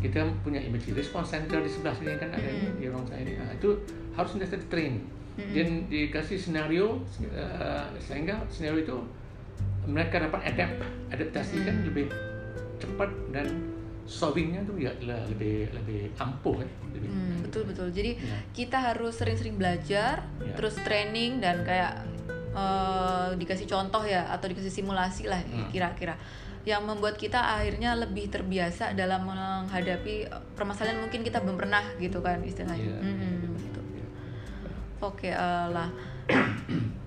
[0.00, 2.80] Kita punya emergency response center di sebelah sini kan ada Mm.
[2.80, 3.36] di ruang saya ini.
[3.36, 3.76] Nah, itu
[4.16, 4.94] harus senjata di train.
[5.34, 5.50] Mm.
[5.50, 7.02] Dan dikasih scenario
[7.34, 8.96] uh, sehingga scenario itu
[9.84, 10.80] mereka dapat adapt,
[11.12, 12.08] adaptasi kan lebih
[12.80, 13.73] cepat dan
[14.04, 16.68] solvingnya tuh ya le- lebih lebih ampuh ya.
[16.94, 17.88] Lebih, Hmm, betul betul.
[17.90, 18.36] Jadi Ya.
[18.52, 20.54] kita harus sering-sering belajar, Ya.
[20.54, 22.04] terus training dan kayak
[22.54, 25.66] eh, dikasih contoh ya atau dikasih simulasi lah Hmm.
[25.74, 26.14] kira-kira
[26.62, 32.38] yang membuat kita akhirnya lebih terbiasa dalam menghadapi permasalahan mungkin kita belum pernah gitu kan
[32.40, 32.78] istilahnya.
[32.78, 33.80] Iya, Mm-mm, iya, gitu.
[33.92, 34.06] iya.
[35.02, 35.90] Oke eh, lah.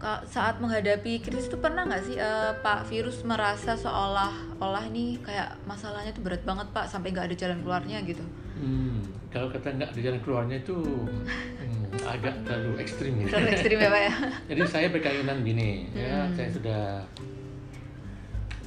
[0.00, 6.10] Saat menghadapi krisis itu pernah nggak sih eh, Pak Virus merasa seolah-olah nih kayak masalahnya
[6.10, 8.24] tuh berat banget Pak sampai nggak ada jalan keluarnya gitu?
[8.56, 13.26] Hmm, kalau kata nggak ada jalan keluarnya itu hmm, agak terlalu ekstrim ya.
[13.28, 14.14] Terlalu ekstrim ya Pak ya?
[14.52, 16.32] Jadi saya berkeinginan gini, ya Hmm.
[16.32, 16.82] saya sudah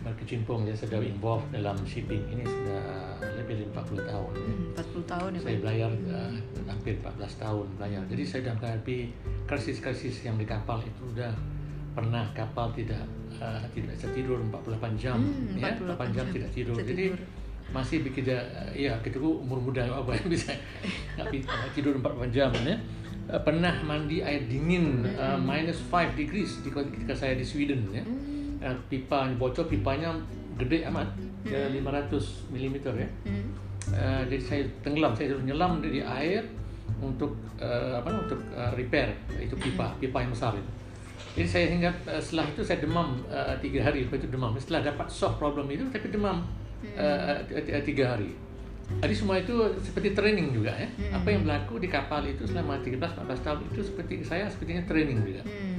[0.04, 2.84] berkecimpung, ya sudah involved dalam shipping ini sudah
[3.40, 4.32] lebih dari 40 tahun.
[4.36, 5.40] Hmm, 40 tahun ya.
[5.42, 6.32] Saya belajar uh,
[6.66, 8.02] hampir 14 tahun belajar.
[8.06, 8.98] Jadi saya sudah menghadapi
[9.44, 11.32] krisis-krisis yang di kapal itu sudah
[11.94, 13.00] pernah kapal tidak
[13.38, 16.76] uh, tidak bisa tidur 48 jam, Hmm, ya 48 8 jam jam tidak tidur.
[16.76, 17.20] tidak Jadi tidur.
[17.70, 18.40] masih bikin dia,
[18.72, 20.52] ya ketika umur muda apa yang bisa
[21.72, 22.76] tidur 48 jam ya.
[23.24, 28.04] Uh, pernah mandi air dingin uh, minus 5 degrees di- ketika saya di Sweden ya.
[28.04, 28.33] Hmm,
[28.64, 30.16] Uh, pipa bocor pipanya
[30.56, 31.08] gede amat
[31.44, 33.10] ya, 500 mm ya.
[33.28, 33.48] hmm,
[33.84, 36.40] Uh, jadi saya tenggelam, saya suruh nyelam di air
[37.04, 40.72] untuk uh, apa untuk uh, repair itu pipa, pipa yang besar itu.
[41.36, 44.56] Jadi saya hingga uh, setelah itu saya demam uh, tiga hari, lepas itu demam.
[44.56, 46.48] Setelah dapat solve problem itu, tapi demam
[46.96, 47.38] uh,
[47.84, 48.32] tiga hari.
[49.04, 50.88] Jadi semua itu seperti training juga ya.
[51.16, 55.42] Apa yang berlaku di kapal itu selama 13-14 tahun itu seperti saya sepertinya training juga.
[55.44, 55.73] hmm,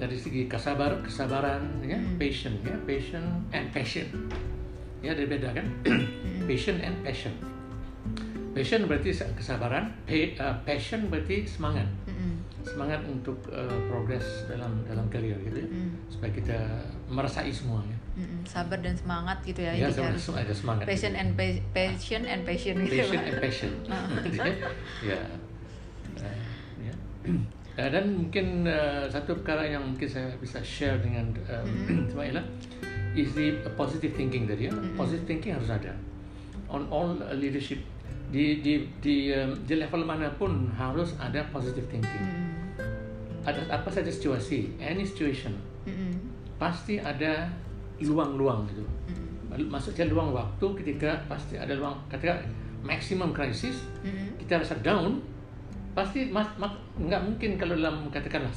[0.00, 2.16] Dari segi kesabar, kesabaran, ya, Hmm.
[2.16, 4.08] patient, ya, patient and passion.
[5.04, 5.66] Ya, ada beda kan?
[6.48, 7.36] patient and passion.
[8.50, 12.34] Passion berarti kesabaran, uh, passion berarti semangat, hmm,
[12.66, 16.58] semangat untuk uh, progres dalam dalam karir gitu ya, hmm, supaya kita
[17.06, 17.94] merasai semuanya.
[18.18, 18.42] hmm.
[18.42, 19.76] Sabar dan semangat gitu ya.
[19.76, 20.82] Ya, harus ada semangat.
[20.88, 23.72] passion and pa- passion and passion gitu passion and passion.
[23.86, 24.08] Ah.
[25.12, 25.20] ya.
[26.18, 26.40] Uh,
[26.82, 26.94] ya.
[27.80, 31.32] Uh, dan mungkin uh, satu perkara yang mungkin saya bisa share dengan
[32.12, 32.44] Mbak Ella
[33.16, 34.72] is the positive thinking tadi ya.
[35.00, 35.96] Positive thinking harus ada.
[36.68, 37.80] On all uh, leadership
[38.28, 42.20] di di di, um, di level mana pun harus ada positive thinking.
[42.20, 45.56] Hmm, Ada apa saja situasi, any situation
[45.88, 46.12] hmm,
[46.60, 47.48] pasti ada
[48.04, 48.84] luang-luang gitu.
[48.84, 52.44] hmm, Maksudnya luang waktu ketika pasti ada luang ketika
[52.84, 55.24] maximum crisis hmm, kita rasa down
[55.92, 58.50] pasti mas, mak, nggak mungkin kalau dalam katakanlah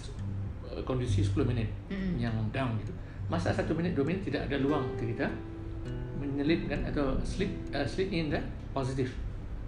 [0.68, 2.18] uh, kondisi 10 menit Mm.
[2.22, 2.94] yang down gitu.
[3.30, 5.26] Masa satu menit dua menit tidak ada luang untuk kita
[6.20, 8.40] menyelipkan atau slip uh, slip in the
[8.74, 9.10] positive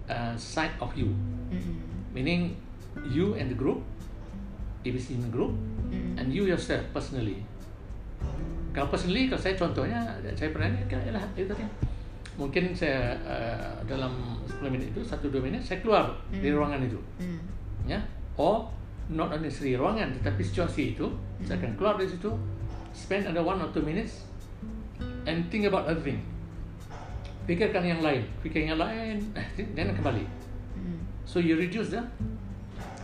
[0.09, 1.09] uh, side of you.
[1.49, 2.57] Hmm, meaning
[3.11, 3.83] you and the group
[4.85, 5.53] ABC in the group
[5.89, 7.41] hmm, and you yourself personally.
[8.75, 9.99] Kalau personally kalau saya contohnya
[10.35, 11.63] saya pernah ini kan ialah itu tadi
[12.35, 14.11] mungkin saya uh, dalam
[14.43, 16.59] 10 menit itu satu dua menit saya keluar dari Hmm.
[16.59, 16.99] ruangan itu.
[17.17, 17.39] Hmm,
[17.87, 17.99] ya?
[18.35, 18.67] Or
[19.07, 21.07] not only seri ruangan tetapi situasi itu
[21.41, 22.27] saya akan keluar dari situ
[22.91, 24.27] spend ada one or two minutes
[25.23, 26.19] and think about other thing.
[27.45, 28.25] Pikirkan yang lain.
[28.41, 29.21] Pikir yang lain
[29.77, 30.25] dan kembali.
[30.75, 32.01] Hmm, so you reduce the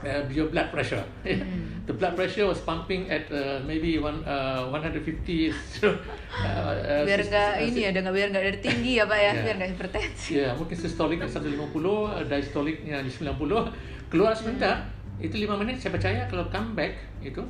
[0.05, 1.03] uh, your blood pressure.
[1.25, 1.71] Mm.
[1.87, 7.21] the blood pressure was pumping at uh, maybe one uh, 150 so, uh, uh, biar
[7.25, 10.29] nggak ini ya udah biar nggak dari tinggi ya pak ya biar nggak hipertensi.
[10.37, 14.85] Ya, mungkin sistoliknya 150, uh, diastoliknya di 90, keluar sebentar,
[15.17, 17.41] itu 5 menit saya percaya kalau come back itu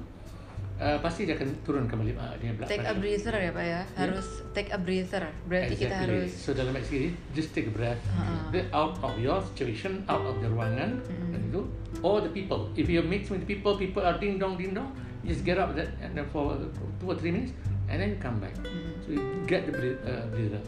[0.82, 3.82] uh, pasti dia akan turun kembali uh, dia blood take a breather ya pak ya
[3.96, 6.26] harus take a breather berarti kita Exactly.
[6.26, 8.50] harus So dalam sini, just take a breath, Ha.
[8.50, 11.32] Breath out of your situation, out of the ruangan, Mm.
[11.32, 11.62] dan itu,
[12.02, 12.68] or the people.
[12.74, 14.90] If you mix with the people, people are ding dong ding dong,
[15.22, 16.58] you just get up that and then for
[16.98, 17.54] two or three minutes,
[17.88, 18.52] and then you come back.
[18.60, 18.92] Mm.
[19.06, 20.62] So you get the breath, uh, breather.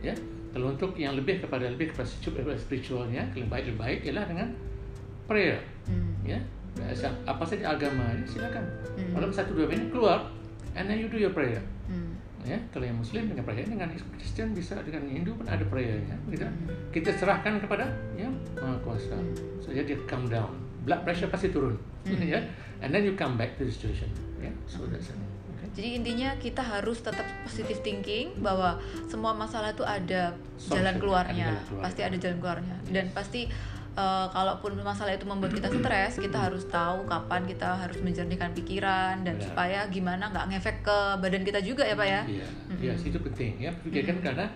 [0.00, 0.14] Ya,
[0.50, 4.48] kalau untuk yang lebih kepada lebih kepada spiritual- spiritualnya, yang baik lebih baik ialah dengan
[5.26, 5.58] prayer.
[5.86, 6.14] Hmm.
[6.22, 6.61] Ya, Siap-
[7.24, 8.64] apa saja agama ini silakan.
[8.94, 9.12] Mm.
[9.14, 10.28] Dalam satu dua menit keluar,
[10.72, 12.16] and then you do your prayer Hmm.
[12.42, 13.86] ya kalau yang muslim dengan prayer dengan
[14.16, 16.70] Kristen bisa dengan Hindu pun ada prayernya begitu Hmm.
[16.88, 17.84] kita serahkan kepada
[18.16, 19.34] yang maha kuasa Hmm.
[19.60, 20.50] so dia come down
[20.82, 22.18] blood pressure pasti turun, Hmm.
[22.32, 22.40] ya.
[22.82, 24.50] And then you come back to the situation, ya.
[24.66, 25.18] So that's it.
[25.72, 28.76] Jadi intinya kita harus tetap positive thinking bahwa
[29.06, 31.82] semua masalah itu ada jalan keluarnya, ada jalan keluar.
[31.86, 32.76] pasti ada jalan keluarnya.
[32.90, 33.40] Dan pasti
[33.92, 39.20] eh, kalaupun masalah itu membuat kita stres, kita harus tahu kapan kita harus menjernihkan pikiran
[39.24, 39.46] dan Benar.
[39.46, 42.20] supaya gimana nggak ngefek ke badan kita juga ya pak ya.
[42.24, 42.46] Iya,
[42.80, 43.70] yes, itu penting ya.
[43.84, 44.46] Pikirkan karena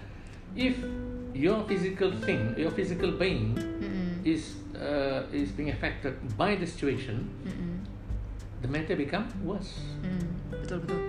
[0.56, 0.76] if
[1.36, 4.24] your physical thing, your physical being Mm-mm.
[4.24, 7.84] is uh, is being affected by the situation, Mm-mm.
[8.64, 9.84] the mental become worse.
[10.00, 10.32] Mm,
[10.64, 11.00] betul betul.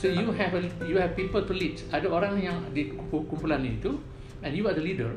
[0.00, 1.80] So you have a, you have people to lead.
[1.92, 4.00] Ada orang yang di kumpu- kumpulan itu,
[4.44, 5.12] and you are the leader,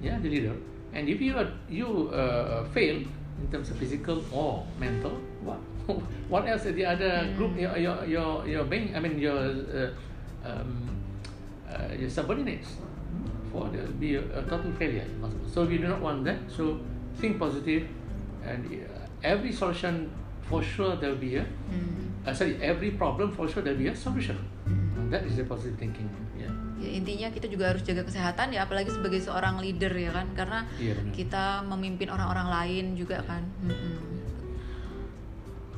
[0.00, 0.56] yeah, the leader.
[0.94, 5.58] And if you are you uh, fail in terms of physical or mental, what
[6.28, 8.94] what else the other group your your your your being?
[8.94, 9.90] I mean your uh,
[10.44, 10.88] um,
[11.68, 12.76] uh, your subordinates
[13.50, 15.06] for the be a, a total failure.
[15.48, 16.38] So we do not want that.
[16.48, 16.80] So
[17.16, 17.88] think positive,
[18.44, 20.10] and uh, every solution
[20.48, 22.28] for sure there will be a Mm.
[22.28, 24.36] uh, sorry, every problem for sure there will be a solution.
[24.66, 26.08] And that is the positive thinking.
[26.38, 26.51] Yeah.
[26.82, 30.66] Ya, intinya kita juga harus jaga kesehatan ya apalagi sebagai seorang leader ya kan karena
[30.82, 31.14] Iya, benar.
[31.14, 33.46] kita memimpin orang-orang lain juga kan.
[33.62, 33.94] Mm-mm.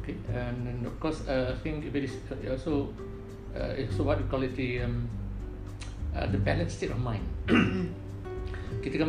[0.00, 0.16] Okay.
[0.32, 2.12] And, of course, uh, I think it is
[2.48, 2.92] also
[3.56, 5.08] uh, it's what we call it the um,
[6.12, 7.24] uh, the balanced state of mind.
[8.84, 9.08] Ketika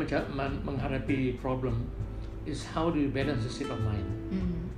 [0.63, 1.91] menghadapi problem,
[2.47, 4.07] is how do you balance the state of mind?
[4.31, 4.71] Mm.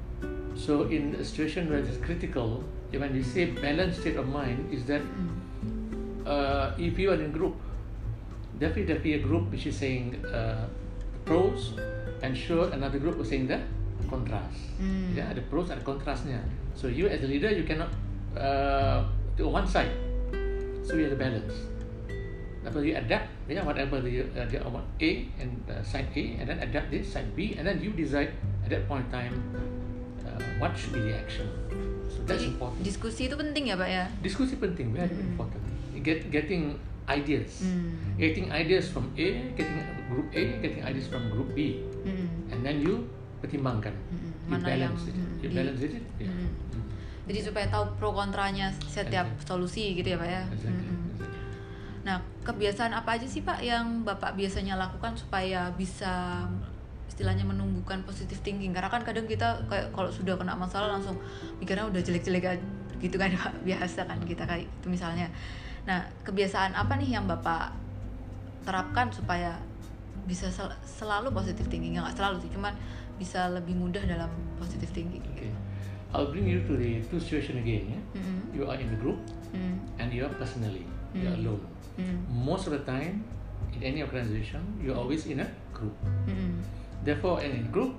[0.57, 4.89] So in a situation where it's critical, when you say balanced state of mind, is
[4.89, 5.36] that Mm.
[6.28, 7.55] Uh, if you are in group,
[8.59, 10.67] definitely there be a group which is saying uh,
[11.23, 11.80] pros,
[12.21, 13.63] and sure another group was saying the
[14.11, 14.75] contrast.
[14.78, 15.15] Mm.
[15.15, 16.43] Yeah, the pros and contrastnya.
[16.75, 17.89] So you as a leader, you cannot
[18.36, 19.07] uh,
[19.39, 19.95] to one side.
[20.84, 21.55] So you have to balance.
[22.67, 26.51] But you adapt, yeah, whatever the, uh, the want A and uh, side A, and
[26.51, 29.36] then adapt this side B, and then you decide at that point in time
[30.28, 31.47] uh, what should be the action.
[32.11, 32.84] So that's Jadi important.
[32.84, 34.03] diskusi itu penting ya pak ya.
[34.19, 35.63] Diskusi penting, very important.
[36.08, 38.16] Get, getting ideas, Mm.
[38.16, 42.47] getting ideas from A, getting group A, getting ideas from group B, Mm.
[42.47, 43.03] and then you
[43.38, 44.32] pertimbangkan, Mm-mm.
[44.47, 46.32] you Mana yang, balance it, mm, you di- balance it, yeah.
[46.32, 46.47] Mm.
[46.47, 46.84] Mm.
[47.28, 49.43] Jadi supaya tahu pro kontranya setiap Exactly.
[49.45, 50.43] solusi gitu ya pak ya.
[50.47, 51.28] Exactly, exactly.
[52.01, 56.47] Nah kebiasaan apa aja sih pak yang bapak biasanya lakukan supaya bisa
[57.05, 61.20] istilahnya menumbuhkan positive thinking karena kan kadang kita kayak kalau sudah kena masalah langsung
[61.60, 62.64] mikirnya udah jelek-jelek
[62.97, 63.53] gitu kan Pak.
[63.64, 65.28] biasa kan kita kayak itu misalnya
[65.88, 67.71] nah kebiasaan apa nih yang bapak
[68.61, 69.55] terapkan supaya
[70.27, 72.75] bisa sel- selalu positive thinking ya nggak selalu sih cuman
[73.15, 74.27] bisa lebih mudah dalam
[74.59, 75.49] positive thinking Okay,
[76.11, 77.83] I'll bring you to the two situation again.
[77.89, 78.03] Yeah?
[78.19, 78.39] Mm-mm.
[78.55, 79.17] You are in a group
[79.47, 79.79] Mm.
[79.97, 80.83] and you are personally,
[81.15, 81.41] you are Mm.
[81.47, 81.63] alone.
[81.95, 82.19] Mm.
[82.29, 83.23] Most of the time,
[83.71, 85.95] in any organization, you are always in a group.
[86.27, 86.59] Mm-mm.
[87.01, 87.95] Therefore, in a group,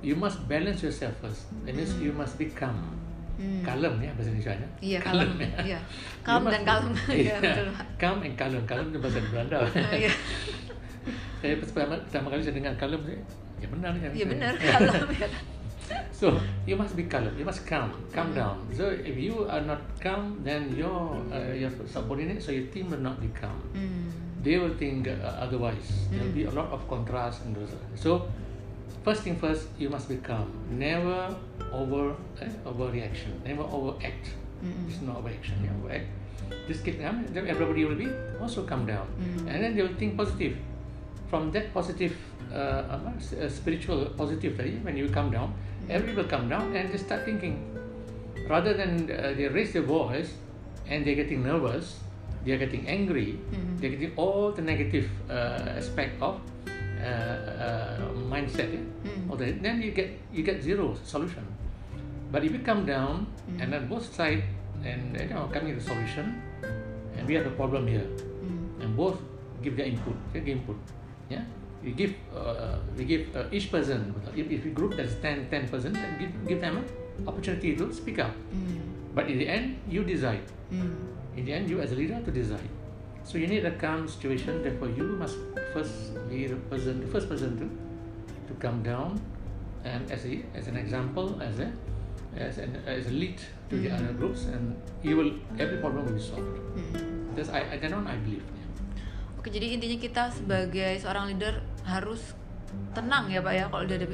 [0.00, 1.50] you must balance yourself first.
[1.66, 2.78] That means you must be calm.
[3.34, 3.62] Mm.
[3.66, 4.68] Kalem ya bahasa Indonesia nya.
[4.78, 5.50] Iya, kalem, ya.
[5.74, 5.78] iya.
[6.22, 6.92] Must dan kalem.
[7.10, 7.86] Iya, Iya, betul, Pak.
[7.98, 8.62] Calm and kalem.
[8.62, 9.58] Kalem itu bahasa Belanda.
[10.02, 10.10] Iya.
[11.44, 13.00] saya pertama, pertama kali saya dengar kalem,
[13.60, 14.08] ya benar ya.
[14.14, 15.28] Iya benar kalem ya.
[16.08, 16.32] So
[16.64, 17.28] you must be calm.
[17.36, 18.38] You must calm, calm Mm.
[18.40, 18.56] down.
[18.72, 23.04] So if you are not calm, then your uh, your subordinates or your team will
[23.04, 23.60] not be calm.
[23.76, 24.08] Mm.
[24.40, 26.08] They will think uh, otherwise.
[26.08, 27.76] There will be a lot of contrast and those.
[27.92, 28.24] So
[29.04, 30.50] first thing first, you must be calm.
[30.70, 31.34] Never
[31.72, 33.32] over eh, overreaction.
[33.44, 34.26] Never overact.
[34.64, 34.88] Mm-mm.
[34.88, 35.54] It's not overaction.
[35.64, 36.06] Yeah, overact.
[36.68, 37.24] Just keep calm.
[37.32, 38.08] Then everybody will be
[38.40, 39.48] also calm down, Mm.
[39.48, 40.56] and then they will think positive.
[41.30, 42.14] From that positive,
[42.52, 45.52] uh, uh, spiritual positive when you calm down,
[45.88, 47.56] everybody will come down and just start thinking.
[48.48, 50.34] Rather than uh, they raise their voice
[50.86, 51.98] and they're getting nervous,
[52.44, 53.80] they're getting angry, Mhm.
[53.80, 56.38] they're getting all the negative uh, aspect of
[57.00, 57.98] uh, uh,
[58.30, 58.70] mindset.
[58.70, 59.30] Mm.
[59.30, 61.42] All that, then you get you get zero solution.
[62.32, 63.26] But if you come down
[63.60, 64.42] and then both side
[64.84, 66.42] and you know coming to the solution,
[67.16, 68.06] and we have a problem here,
[68.44, 68.82] Mm.
[68.84, 69.16] and both
[69.62, 70.76] give their input, their input.
[71.30, 71.44] Yeah,
[71.82, 74.12] we give uh, we give uh, each person.
[74.36, 76.84] If, if we group that's 10, 10 person, then give, give them an
[77.26, 78.32] opportunity to speak up.
[78.52, 78.82] Mm.
[79.14, 80.42] But in the end, you decide.
[80.72, 80.92] Mm.
[81.38, 82.68] In the end, you as a leader to decide.
[83.24, 84.60] So you need a calm situation.
[84.60, 85.40] Therefore, you must
[85.72, 87.66] first be the person, the first person to
[88.46, 89.16] to come down,
[89.82, 91.72] and as a as an example, as a
[92.36, 93.40] as an as a lead
[93.72, 96.52] to the other groups, and you will every problem will be solved.
[96.76, 97.32] Mm.
[97.32, 98.44] That's I, I that one I believe.
[98.44, 99.40] Yeah.
[99.40, 102.36] Oke, jadi intinya kita sebagai seorang leader harus
[102.92, 104.06] tenang ya Pak ya kalau udah ada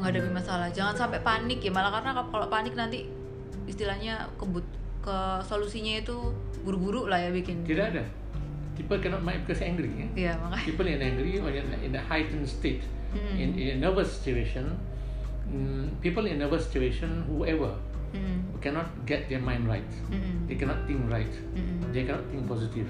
[0.00, 0.68] menghadapi masalah.
[0.72, 3.04] Jangan sampai panik ya, malah karena kalau panik nanti
[3.68, 4.64] istilahnya kebut
[5.04, 6.32] ke solusinya itu
[6.64, 7.68] buru-buru lah ya bikin.
[7.68, 8.04] Tidak ada.
[8.80, 9.92] People cannot mind because angry.
[9.92, 10.08] Yeah?
[10.16, 10.64] Iya, makanya.
[10.64, 13.34] People in angry or in, in a heightened state, Mm.
[13.36, 14.70] in, in a nervous situation,
[15.50, 17.74] mm, people in nervous situation, whoever,
[18.14, 18.38] Mm-mm.
[18.62, 19.84] cannot get their mind right.
[20.08, 20.46] Mm-mm.
[20.46, 21.30] They cannot think right.
[21.52, 21.90] Mm-mm.
[21.92, 22.86] They cannot think positive.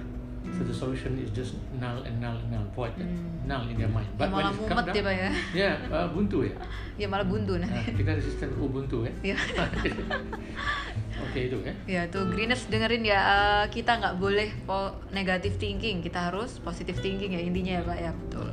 [0.61, 3.49] So the solution is just null and null and null, void, Mm.
[3.49, 4.05] null in their mind.
[4.13, 6.53] Ya, malah it comes ya down- pak ya ya uh, buntu ya.
[6.95, 9.13] ya malah buntu Nah, nanti kita resisten Ubuntu ya.
[9.25, 9.37] ya
[11.25, 11.73] Oke itu ya.
[11.87, 16.97] ya tuh Greeners dengerin ya eh, kita nggak boleh po negative thinking kita harus positive
[16.99, 18.49] thinking ya intinya ya pak ya betul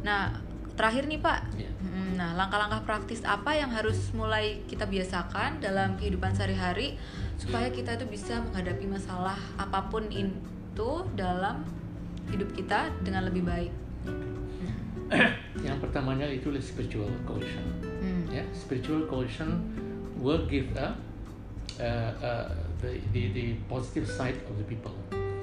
[0.00, 0.32] nah
[0.72, 1.68] terakhir nih pak Iya.
[1.80, 6.96] Mm, nah langkah-langkah praktis apa yang harus mulai kita biasakan dalam kehidupan sehari-hari
[7.36, 10.08] supaya kita itu bisa menghadapi masalah apa pun
[10.72, 11.60] itu dalam
[12.32, 13.72] hidup kita dengan lebih baik
[15.68, 17.60] Yang pertamanya itu spiritual cohesion.
[17.84, 18.24] Hmm.
[18.32, 19.60] Ya, spiritual cohesion
[20.16, 20.96] will give a,
[21.76, 22.48] uh, uh,
[22.80, 24.96] the, the the positive side of the people.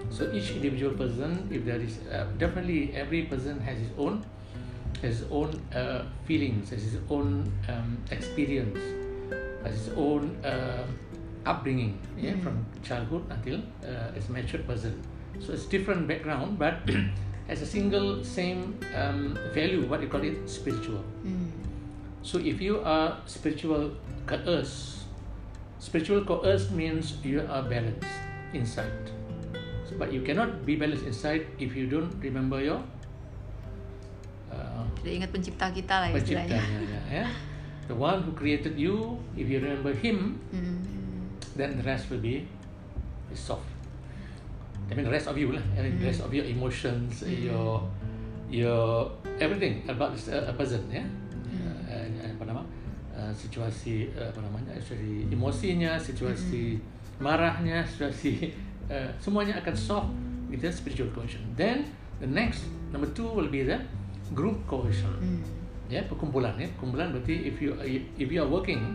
[0.09, 4.25] So each individual person, if there is uh, definitely every person has his own
[5.05, 8.81] has his own uh, feelings, has his own um, experience,
[9.61, 10.81] has his own uh,
[11.45, 12.41] upbringing, yeah, Mm.
[12.41, 14.97] from childhood until uh, as mature person.
[15.39, 16.83] So it's different background, but
[17.49, 21.01] as a single same um, value, what you call it, spiritual.
[21.23, 21.49] Hmm.
[22.21, 23.95] So if you are spiritual
[24.27, 25.07] coerced,
[25.79, 28.05] spiritual coerced means you are balanced
[28.53, 28.91] inside.
[29.97, 32.79] But you cannot be balanced inside if you don't remember your
[34.53, 37.27] uh, ingat pencipta kita lah istilahnya penciptanya, ya.
[37.89, 40.85] The one who created you, if you remember him, Hmm.
[41.57, 42.45] then the rest will be
[43.33, 43.65] is soft.
[44.89, 47.85] I mean the rest of you lah, I mean, the rest of your emotions, your
[48.49, 49.05] your
[49.37, 51.05] everything about this, uh, a person ya.
[51.45, 52.61] Uh, uh, apa nama?
[53.13, 54.73] Uh, situasi uh, apa namanya?
[54.81, 56.81] Situasi emosinya, situasi
[57.21, 58.49] marahnya, situasi
[58.93, 60.09] uh, semuanya akan soft
[60.49, 61.45] with the spiritual cohesion.
[61.53, 63.77] Then the next number two will be the
[64.33, 65.41] group cohesion Hmm.
[65.89, 67.73] ya perkumpulan ya perkumpulan berarti if you
[68.17, 68.93] if you are working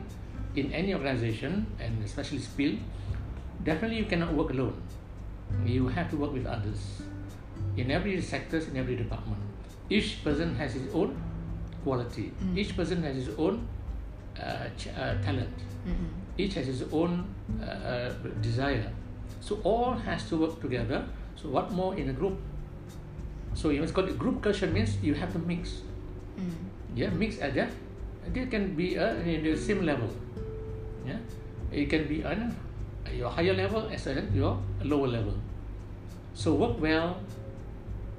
[0.54, 2.70] in any organization and especially spill
[3.66, 4.78] definitely you cannot work alone
[5.66, 7.02] you have to work with others
[7.76, 9.40] in every sectors in every department
[9.90, 11.16] each person has his own
[11.84, 13.66] quality each person has his own
[14.40, 15.54] uh, ch- uh, talent
[15.86, 16.08] Mm-mm.
[16.38, 17.24] each has his own
[17.60, 18.90] uh, uh, desire.
[19.40, 21.04] So all has to work together.
[21.36, 22.38] So what more in a group?
[23.52, 25.82] So you must call it group culture means you have to mix.
[26.36, 26.48] Hmm.
[26.96, 27.70] Yeah, mix at that.
[28.32, 30.08] They can be uh, in the same level.
[31.06, 31.18] Yeah,
[31.70, 32.56] it can be on
[33.14, 35.34] your higher level as well as your lower level.
[36.34, 37.16] So work well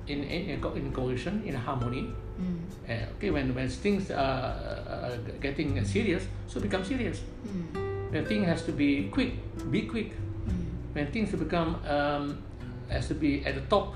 [0.08, 2.10] in in, in cohesion, in harmony.
[2.38, 2.58] Hmm.
[2.90, 4.52] Uh, okay, when when things are
[4.90, 8.12] uh, getting serious, so become serious Hmm.
[8.12, 9.34] when thing has to be quick,
[9.72, 10.12] be quick.
[10.12, 10.94] Hmm.
[10.94, 12.44] When things become um,
[12.90, 13.96] has to be at the top,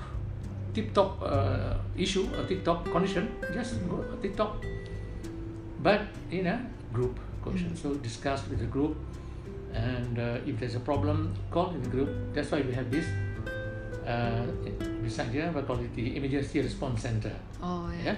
[0.74, 4.64] tip top uh, issue or tip top condition, just go tip top.
[5.82, 6.60] But in a
[6.92, 8.96] group cohesion, so discuss with the group,
[9.74, 12.10] and uh, if there's a problem, call in the group.
[12.34, 13.06] That's why we have this.
[14.06, 14.46] Uh,
[15.02, 17.32] beside here, we call it the emergency response center.
[17.62, 18.12] Oh ya.
[18.12, 18.16] Yeah.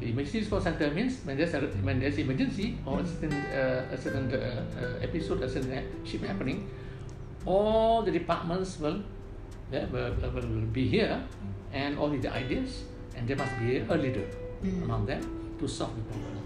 [0.00, 3.92] The emergency response center means when there's a, when there's emergency or a certain uh,
[3.92, 6.70] a certain uh, uh, episode, a certain ship happening,
[7.44, 9.02] all the departments will,
[9.72, 11.20] yeah, will, will, will be here,
[11.72, 12.84] and all the ideas,
[13.16, 14.24] and there must be a leader
[14.58, 14.82] Mm.
[14.82, 15.22] among them
[15.60, 16.42] to solve the problem.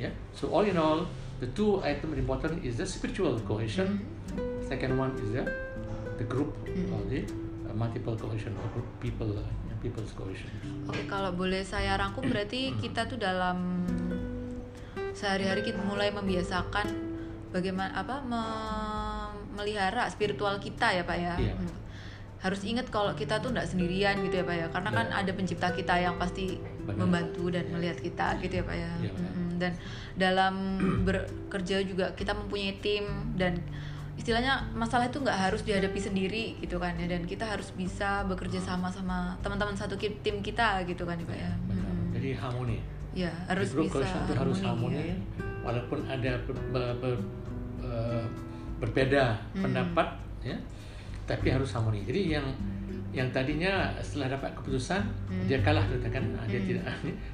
[0.00, 0.08] Yeah.
[0.32, 1.04] So all in all,
[1.44, 4.00] the two items important is the spiritual cohesion.
[4.64, 5.44] Second one is the
[6.16, 6.56] the group
[6.88, 7.20] or the
[7.68, 9.44] uh, multiple cohesion or group people uh,
[9.84, 10.48] people's cohesion.
[10.88, 13.84] Oke, kalau boleh saya rangkum berarti kita tuh dalam
[15.12, 16.88] sehari-hari kita mulai membiasakan
[17.52, 21.34] bagaimana apa me- melihara spiritual kita ya Pak ya.
[21.36, 21.54] Iya.
[21.60, 21.70] Hmm.
[22.40, 24.66] Harus ingat kalau kita tuh nggak sendirian gitu ya Pak ya.
[24.72, 25.20] Karena kan Iya.
[25.20, 26.56] ada pencipta kita yang pasti
[26.88, 27.04] Benar.
[27.04, 28.90] membantu dan melihat kita gitu ya Pak ya.
[29.04, 29.32] Iya, benar.
[29.64, 29.72] Dan
[30.14, 30.54] dalam
[31.08, 33.04] bekerja juga kita mempunyai tim
[33.34, 33.56] dan
[34.14, 38.62] istilahnya masalah itu nggak harus dihadapi sendiri gitu kan ya dan kita harus bisa bekerja
[38.62, 41.50] sama sama teman-teman satu tim kita gitu kan ya Pak ya.
[41.66, 42.14] Mm-mm.
[42.14, 42.78] Jadi harmoni.
[43.14, 45.14] Ya, harus Di bisa itu harus harmoni, ya.
[45.62, 47.26] walaupun ada ber- ber- ber-
[47.78, 48.26] eh,
[48.82, 49.62] berbeda Hmm.
[49.62, 50.08] pendapat,
[50.42, 50.58] ya,
[51.24, 52.04] tapi harus harmoni.
[52.04, 52.46] Jadi yang
[53.14, 54.98] yang tadinya setelah dapat keputusan
[55.30, 55.46] Hmm.
[55.46, 56.82] dia kalah tu kan, ah, dia tidak,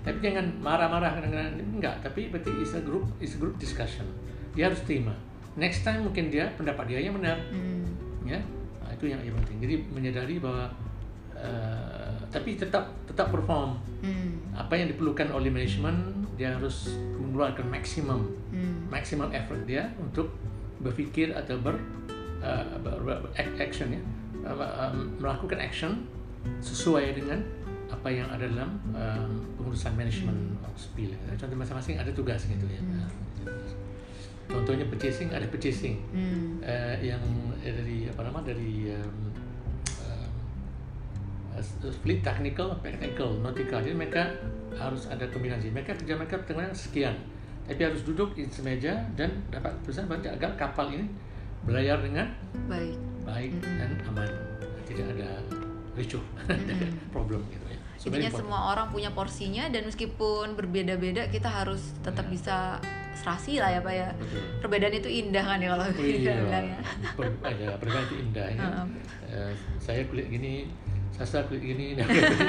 [0.05, 1.97] tapi jangan marah-marah kadang-kadang enggak.
[2.05, 4.05] Tapi berarti is a group is a group discussion.
[4.53, 5.17] Dia harus terima.
[5.57, 7.85] Next time mungkin dia pendapat dia yang benar Hmm.
[8.23, 8.39] ya
[8.81, 10.69] Nah, itu yang, yang penting jadi menyadari bahwa
[11.33, 14.41] uh, tapi tetap tetap perform Hmm.
[14.53, 15.93] apa yang diperlukan oleh manajemen
[16.35, 18.89] dia harus mengeluarkan maksimum Hmm.
[18.89, 20.33] maksimum effort dia untuk
[20.81, 21.77] berfikir atau ber,
[22.41, 24.03] uh, act- action ya
[24.45, 26.05] uh, melakukan action
[26.65, 27.41] sesuai dengan
[27.91, 30.65] apa yang ada dalam um, pengurusan manajemen hmm.
[30.65, 31.11] of spill.
[31.37, 32.81] Contoh masing-masing ada tugas gitu ya.
[32.81, 33.11] Hmm.
[34.51, 36.63] Contohnya purchasing ada purchasing hmm.
[36.63, 37.21] uh, yang
[37.61, 39.35] dari apa nama dari um,
[40.07, 41.59] uh,
[41.91, 43.83] split technical, technical, nautical.
[43.83, 44.33] Jadi mereka
[44.79, 45.75] harus ada kombinasi.
[45.75, 47.19] Mereka kerja mereka tengah sekian,
[47.67, 51.11] tapi harus duduk di semeja dan dapat pesan baca agar kapal ini
[51.65, 52.27] berlayar dengan
[52.67, 52.97] baik,
[53.29, 53.77] baik hmm.
[53.77, 54.31] dan aman,
[54.89, 55.31] tidak ada
[55.95, 56.93] ricuh, hmm.
[57.15, 57.79] problem gitu ya.
[58.01, 62.33] So, Intinya semua orang punya porsinya dan meskipun berbeda-beda kita harus tetap yeah.
[62.33, 62.57] bisa
[63.13, 64.09] serasi lah ya pak ya.
[64.17, 64.43] Betul.
[64.65, 66.35] Perbedaan itu indah kan ya kalau oh, iya.
[66.41, 66.79] bilang ya.
[67.13, 67.27] Per,
[67.61, 67.69] ya.
[67.77, 68.65] Perbedaan itu indah ya.
[69.29, 70.73] Uh, saya kulit gini,
[71.13, 71.93] sasa kulit gini,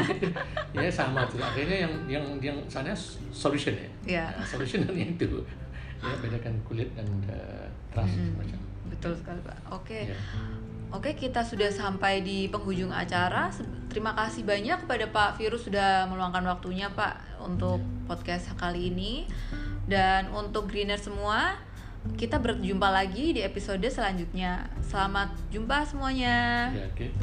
[0.80, 1.44] ya sama tuh.
[1.44, 2.96] Akhirnya yang yang yang sana
[3.36, 3.90] solution ya.
[4.08, 4.28] Yeah.
[4.32, 5.44] Nah, solution itu
[6.02, 8.40] ya bedakan kulit dan uh, mm -hmm.
[8.40, 8.60] macam.
[8.92, 9.58] Betul sekali pak.
[9.72, 9.88] Oke.
[9.88, 10.02] Okay.
[10.12, 10.20] Ya.
[10.20, 10.60] Yeah.
[10.92, 13.48] Oke, kita sudah sampai di penghujung acara.
[13.88, 17.80] Terima kasih banyak kepada Pak Virus sudah meluangkan waktunya, Pak, untuk
[18.12, 19.24] podcast kali ini.
[19.88, 21.56] Dan untuk greener semua,
[22.20, 24.68] kita berjumpa lagi di episode selanjutnya.
[24.84, 26.76] Selamat jumpa semuanya.
[26.76, 27.16] Ya, okay.